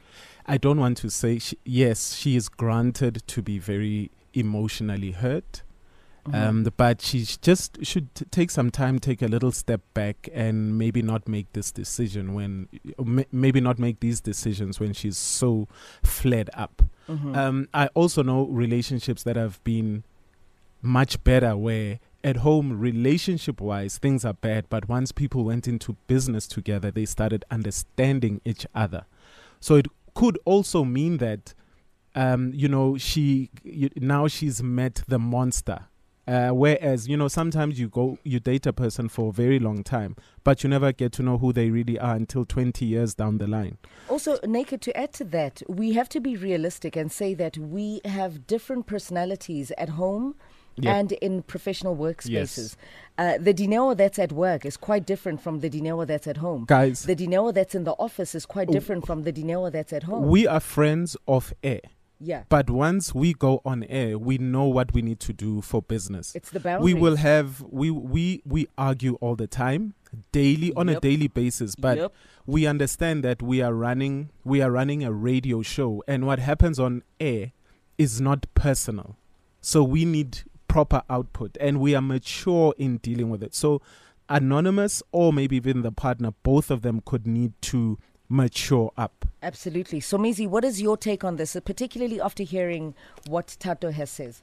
I 0.45 0.57
don't 0.57 0.79
want 0.79 0.97
to 0.97 1.09
say, 1.09 1.39
she, 1.39 1.57
yes, 1.63 2.15
she 2.15 2.35
is 2.35 2.49
granted 2.49 3.23
to 3.27 3.41
be 3.41 3.59
very 3.59 4.11
emotionally 4.33 5.11
hurt. 5.11 5.63
Mm-hmm. 6.27 6.35
Um, 6.35 6.73
but 6.77 7.01
she 7.01 7.25
just 7.41 7.85
should 7.85 8.13
t- 8.15 8.25
take 8.31 8.49
some 8.49 8.71
time, 8.71 8.97
take 8.99 9.21
a 9.21 9.27
little 9.27 9.51
step 9.51 9.81
back, 9.93 10.29
and 10.33 10.77
maybe 10.77 11.01
not 11.01 11.27
make 11.27 11.51
this 11.51 11.69
decision 11.69 12.33
when, 12.33 12.69
m- 12.97 13.25
maybe 13.31 13.59
not 13.59 13.77
make 13.77 13.99
these 13.99 14.21
decisions 14.21 14.79
when 14.79 14.93
she's 14.93 15.17
so 15.17 15.67
flared 16.01 16.49
up. 16.53 16.81
Mm-hmm. 17.09 17.35
Um, 17.35 17.67
I 17.73 17.87
also 17.87 18.23
know 18.23 18.45
relationships 18.45 19.23
that 19.23 19.35
have 19.35 19.61
been 19.65 20.05
much 20.81 21.21
better 21.25 21.57
where 21.57 21.99
at 22.23 22.37
home 22.37 22.79
relationship 22.79 23.59
wise 23.59 23.97
things 23.97 24.23
are 24.23 24.33
bad 24.33 24.65
but 24.69 24.87
once 24.87 25.11
people 25.11 25.43
went 25.43 25.67
into 25.67 25.93
business 26.07 26.47
together 26.47 26.89
they 26.89 27.05
started 27.05 27.43
understanding 27.51 28.39
each 28.45 28.65
other. 28.73 29.05
So 29.59 29.75
it 29.75 29.87
could 30.13 30.37
also 30.45 30.83
mean 30.83 31.17
that 31.17 31.53
um, 32.15 32.51
you 32.53 32.67
know 32.67 32.97
she 32.97 33.49
you, 33.63 33.89
now 33.95 34.27
she's 34.27 34.61
met 34.61 35.03
the 35.07 35.19
monster. 35.19 35.85
Uh, 36.25 36.51
whereas 36.51 37.05
you 37.05 37.17
know 37.17 37.27
sometimes 37.27 37.77
you 37.77 37.89
go 37.89 38.17
you 38.23 38.39
date 38.39 38.65
a 38.65 38.71
person 38.71 39.09
for 39.09 39.27
a 39.27 39.33
very 39.33 39.59
long 39.59 39.83
time 39.83 40.15
but 40.45 40.63
you 40.63 40.69
never 40.69 40.93
get 40.93 41.11
to 41.11 41.21
know 41.21 41.37
who 41.37 41.51
they 41.51 41.69
really 41.69 41.99
are 41.99 42.15
until 42.15 42.45
20 42.45 42.85
years 42.85 43.13
down 43.13 43.39
the 43.39 43.47
line. 43.47 43.77
Also, 44.07 44.37
Naked, 44.45 44.81
to 44.81 44.97
add 44.97 45.11
to 45.13 45.25
that, 45.25 45.61
we 45.67 45.93
have 45.93 46.07
to 46.09 46.21
be 46.21 46.37
realistic 46.37 46.95
and 46.95 47.11
say 47.11 47.33
that 47.33 47.57
we 47.57 47.99
have 48.05 48.47
different 48.47 48.85
personalities 48.85 49.73
at 49.77 49.89
home 49.89 50.35
Yeah. 50.75 50.95
and 50.95 51.11
in 51.13 51.43
professional 51.43 51.95
workspaces. 51.95 52.75
Uh, 53.17 53.37
the 53.37 53.53
Dineo 53.53 53.95
that's 53.95 54.17
at 54.17 54.31
work 54.31 54.65
is 54.65 54.75
quite 54.75 55.05
different 55.05 55.39
from 55.41 55.59
the 55.59 55.69
Dineo 55.69 56.05
that's 56.07 56.27
at 56.27 56.37
home. 56.37 56.65
guys 56.67 57.03
The 57.03 57.15
Dineo 57.15 57.53
that's 57.53 57.75
in 57.75 57.83
the 57.83 57.93
office 57.93 58.33
is 58.33 58.45
quite 58.45 58.69
different 58.69 59.05
from 59.05 59.21
the 59.23 59.31
Dineo 59.31 59.71
that's 59.71 59.93
at 59.93 60.03
home. 60.03 60.27
we 60.27 60.47
are 60.47 60.59
friends 60.59 61.15
of 61.27 61.53
air 61.63 61.81
yeah. 62.23 62.43
But 62.49 62.69
once 62.69 63.13
we 63.13 63.33
go 63.33 63.61
on 63.65 63.83
air, 63.83 64.17
we 64.17 64.37
know 64.37 64.65
what 64.65 64.93
we 64.93 65.01
need 65.01 65.19
to 65.21 65.33
do 65.33 65.61
for 65.61 65.81
business. 65.81 66.33
It's 66.35 66.51
the 66.51 66.59
boundaries. 66.59 66.93
we 66.93 66.99
will 66.99 67.17
have 67.17 67.61
we 67.69 67.91
we 67.91 68.41
we 68.45 68.67
argue 68.77 69.15
all 69.15 69.35
the 69.35 69.47
time, 69.47 69.93
daily 70.31 70.73
on 70.75 70.89
a 70.89 70.99
daily 70.99 71.27
basis. 71.27 71.75
But 71.75 71.97
Yep. 71.97 72.13
we 72.45 72.65
understand 72.65 73.23
that 73.25 73.41
we 73.41 73.61
are 73.61 73.73
running 73.73 74.29
we 74.45 74.61
are 74.61 74.71
running 74.71 75.03
a 75.03 75.11
radio 75.11 75.61
show, 75.61 76.03
and 76.07 76.25
what 76.25 76.39
happens 76.39 76.79
on 76.79 77.03
air 77.19 77.51
is 77.97 78.21
not 78.21 78.45
personal. 78.55 79.17
So 79.61 79.83
we 79.83 80.05
need 80.05 80.43
proper 80.73 81.03
output, 81.07 81.55
and 81.61 81.79
we 81.79 81.93
are 81.93 82.01
mature 82.01 82.73
in 82.79 82.97
dealing 82.97 83.29
with 83.29 83.43
it. 83.43 83.53
So 83.53 83.79
anonymous 84.27 85.03
or 85.11 85.31
maybe 85.31 85.55
even 85.55 85.83
the 85.83 85.91
partner, 85.91 86.33
both 86.41 86.71
of 86.71 86.81
them 86.81 86.99
could 87.05 87.27
need 87.27 87.53
to 87.61 87.99
mature 88.27 88.91
up. 88.97 89.23
Absolutely. 89.43 89.99
So, 89.99 90.17
Mizi, 90.17 90.47
what 90.47 90.65
is 90.65 90.81
your 90.81 90.97
take 90.97 91.23
on 91.23 91.35
this, 91.35 91.55
uh, 91.55 91.59
particularly 91.59 92.19
after 92.19 92.41
hearing 92.41 92.95
what 93.27 93.55
Tato 93.59 93.91
has 93.91 94.09
says, 94.09 94.41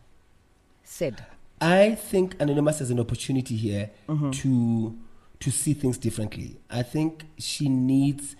said? 0.85 1.25
I 1.61 1.97
think 1.97 2.37
Anonymous 2.39 2.79
has 2.79 2.93
an 2.93 3.01
opportunity 3.01 3.57
here 3.57 3.91
to 4.07 4.97
to 5.41 5.51
see 5.51 5.75
things 5.75 5.99
differently. 5.99 6.61
I 6.71 6.83
think 6.83 7.25
she 7.39 7.69
needs 7.69 8.37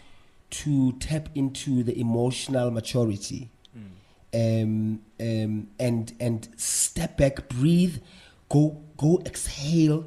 to 0.51 0.93
tap 0.93 1.29
into 1.35 1.83
the 1.83 1.99
emotional 1.99 2.71
maturity, 2.71 3.51
um, 4.35 5.01
um, 5.21 5.69
and 5.79 6.13
and 6.21 6.49
step 6.57 7.17
back, 7.17 7.49
breathe, 7.49 7.99
go 8.49 8.83
go 8.97 9.21
exhale, 9.27 10.07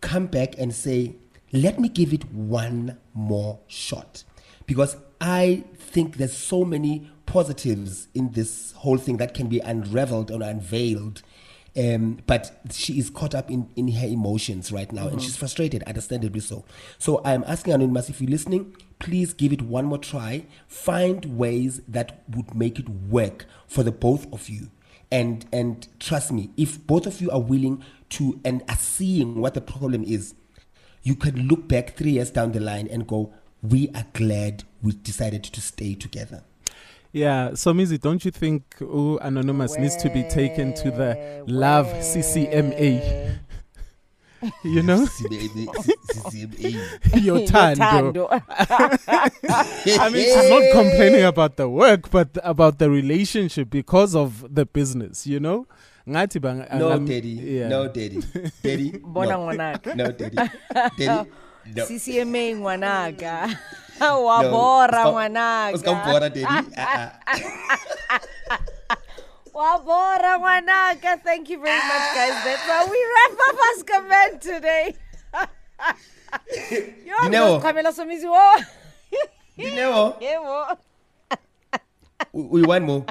come 0.00 0.26
back 0.26 0.58
and 0.58 0.74
say, 0.74 1.16
let 1.52 1.78
me 1.78 1.88
give 1.88 2.12
it 2.12 2.24
one 2.32 2.98
more 3.14 3.60
shot, 3.66 4.24
because 4.66 4.96
I 5.20 5.64
think 5.76 6.16
there's 6.16 6.36
so 6.36 6.64
many 6.64 7.10
positives 7.26 8.08
in 8.14 8.32
this 8.32 8.72
whole 8.72 8.98
thing 8.98 9.16
that 9.18 9.34
can 9.34 9.48
be 9.48 9.60
unraveled 9.60 10.30
or 10.30 10.42
unveiled. 10.42 11.22
Um, 11.74 12.18
but 12.26 12.60
she 12.70 12.98
is 12.98 13.08
caught 13.08 13.34
up 13.34 13.50
in, 13.50 13.70
in 13.76 13.88
her 13.88 14.06
emotions 14.06 14.70
right 14.70 14.92
now 14.92 15.08
and 15.08 15.22
she's 15.22 15.36
frustrated, 15.36 15.82
understandably 15.84 16.40
so. 16.40 16.66
So 16.98 17.22
I'm 17.24 17.42
asking 17.46 17.72
Anonymous 17.72 18.10
if 18.10 18.20
you're 18.20 18.28
listening, 18.30 18.76
please 19.02 19.34
give 19.34 19.52
it 19.52 19.60
one 19.60 19.84
more 19.86 19.98
try. 19.98 20.46
Find 20.68 21.36
ways 21.36 21.82
that 21.88 22.22
would 22.34 22.54
make 22.54 22.78
it 22.78 22.88
work 22.88 23.46
for 23.66 23.82
the 23.82 23.92
both 23.92 24.32
of 24.32 24.48
you. 24.48 24.70
And 25.10 25.44
and 25.52 25.86
trust 26.00 26.32
me, 26.32 26.50
if 26.56 26.86
both 26.86 27.06
of 27.06 27.20
you 27.20 27.30
are 27.30 27.40
willing 27.40 27.84
to 28.10 28.40
and 28.44 28.62
are 28.68 28.76
seeing 28.76 29.40
what 29.40 29.54
the 29.54 29.60
problem 29.60 30.04
is, 30.04 30.34
you 31.02 31.16
can 31.16 31.48
look 31.48 31.68
back 31.68 31.96
three 31.96 32.12
years 32.12 32.30
down 32.30 32.52
the 32.52 32.60
line 32.60 32.86
and 32.86 33.06
go, 33.06 33.34
We 33.60 33.88
are 33.94 34.06
glad 34.14 34.64
we 34.82 34.92
decided 34.92 35.42
to 35.44 35.60
stay 35.60 35.94
together. 35.94 36.44
Yeah, 37.10 37.52
so 37.54 37.74
Mizi, 37.74 38.00
don't 38.00 38.24
you 38.24 38.30
think 38.30 38.76
oh, 38.80 39.18
Anonymous 39.18 39.76
needs 39.76 39.96
to 39.96 40.08
be 40.08 40.22
taken 40.22 40.72
to 40.74 40.90
the 40.90 41.44
Love 41.46 41.86
CCMA? 41.88 43.38
You 44.64 44.82
know, 44.82 45.06
your 47.14 47.46
time. 47.46 47.76
Tando. 47.76 48.28
I 48.30 50.08
mean, 50.10 50.24
she's 50.24 50.50
not 50.50 50.62
complaining 50.72 51.24
about 51.24 51.56
the 51.56 51.68
work, 51.68 52.10
but 52.10 52.36
about 52.42 52.78
the 52.78 52.90
relationship 52.90 53.70
because 53.70 54.14
of 54.16 54.44
the 54.54 54.66
business. 54.66 55.26
You 55.26 55.40
know, 55.40 55.66
Ngathi 56.08 56.40
bang- 56.40 56.66
No, 56.78 56.90
angam- 56.90 57.06
daddy. 57.06 57.28
yeah. 57.28 57.68
No, 57.68 57.86
daddy. 57.88 58.20
Daddy. 58.62 58.90
Bona 59.04 59.30
no. 59.32 59.38
ngwanaka. 59.46 59.94
no, 59.96 60.10
daddy. 60.12 60.36
Daddy. 60.98 61.30
No. 61.76 61.84
CCMA 61.86 62.56
ngwanaka. 62.56 63.56
No. 64.00 64.24
Wabora 64.24 65.04
Uska- 65.06 65.74
uska 65.74 65.90
ngwanaka. 65.90 66.08
mbora, 66.08 66.28
daddy. 66.28 66.44
Ah, 66.76 67.12
ah. 67.26 68.58
Wabora. 69.54 71.20
Thank 71.22 71.50
you 71.50 71.60
very 71.60 71.76
much, 71.76 72.14
guys. 72.14 72.44
That's 72.44 72.62
how 72.62 72.88
we 72.90 72.98
wrap 73.14 73.38
up 73.48 73.56
as 73.76 73.82
comment 73.82 74.40
today. 74.40 74.94
Dineo. 77.22 77.60
Kamela 77.60 77.92
Somizi, 77.92 78.24
wo. 78.24 78.62
Dineo, 79.58 80.20
Yebo. 80.22 80.78
we 82.32 82.62
want 82.62 82.84
more. 82.84 83.04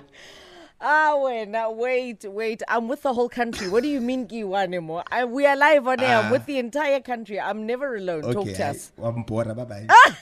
Ah, 0.84 1.14
now 1.48 1.70
wait, 1.72 2.26
wait. 2.26 2.64
I'm 2.68 2.88
with 2.88 3.04
the 3.04 3.14
whole 3.14 3.30
country. 3.30 3.70
What 3.70 3.84
do 3.84 3.90
you 3.90 4.02
mean, 4.02 4.28
Kiwanemo? 4.28 5.04
I, 5.12 5.26
we 5.26 5.46
are 5.46 5.56
live 5.56 5.86
on 5.88 6.00
air. 6.00 6.18
I'm 6.18 6.26
Ah. 6.26 6.32
with 6.32 6.48
the 6.48 6.58
entire 6.58 7.00
country. 7.02 7.40
I'm 7.40 7.68
never 7.68 7.96
alone. 7.98 8.24
Talk 8.24 8.38
Okay. 8.38 8.54
to 8.54 8.66
us. 8.68 8.92
Wambora, 8.98 9.56
bye 9.56 9.66
bye. 9.66 9.88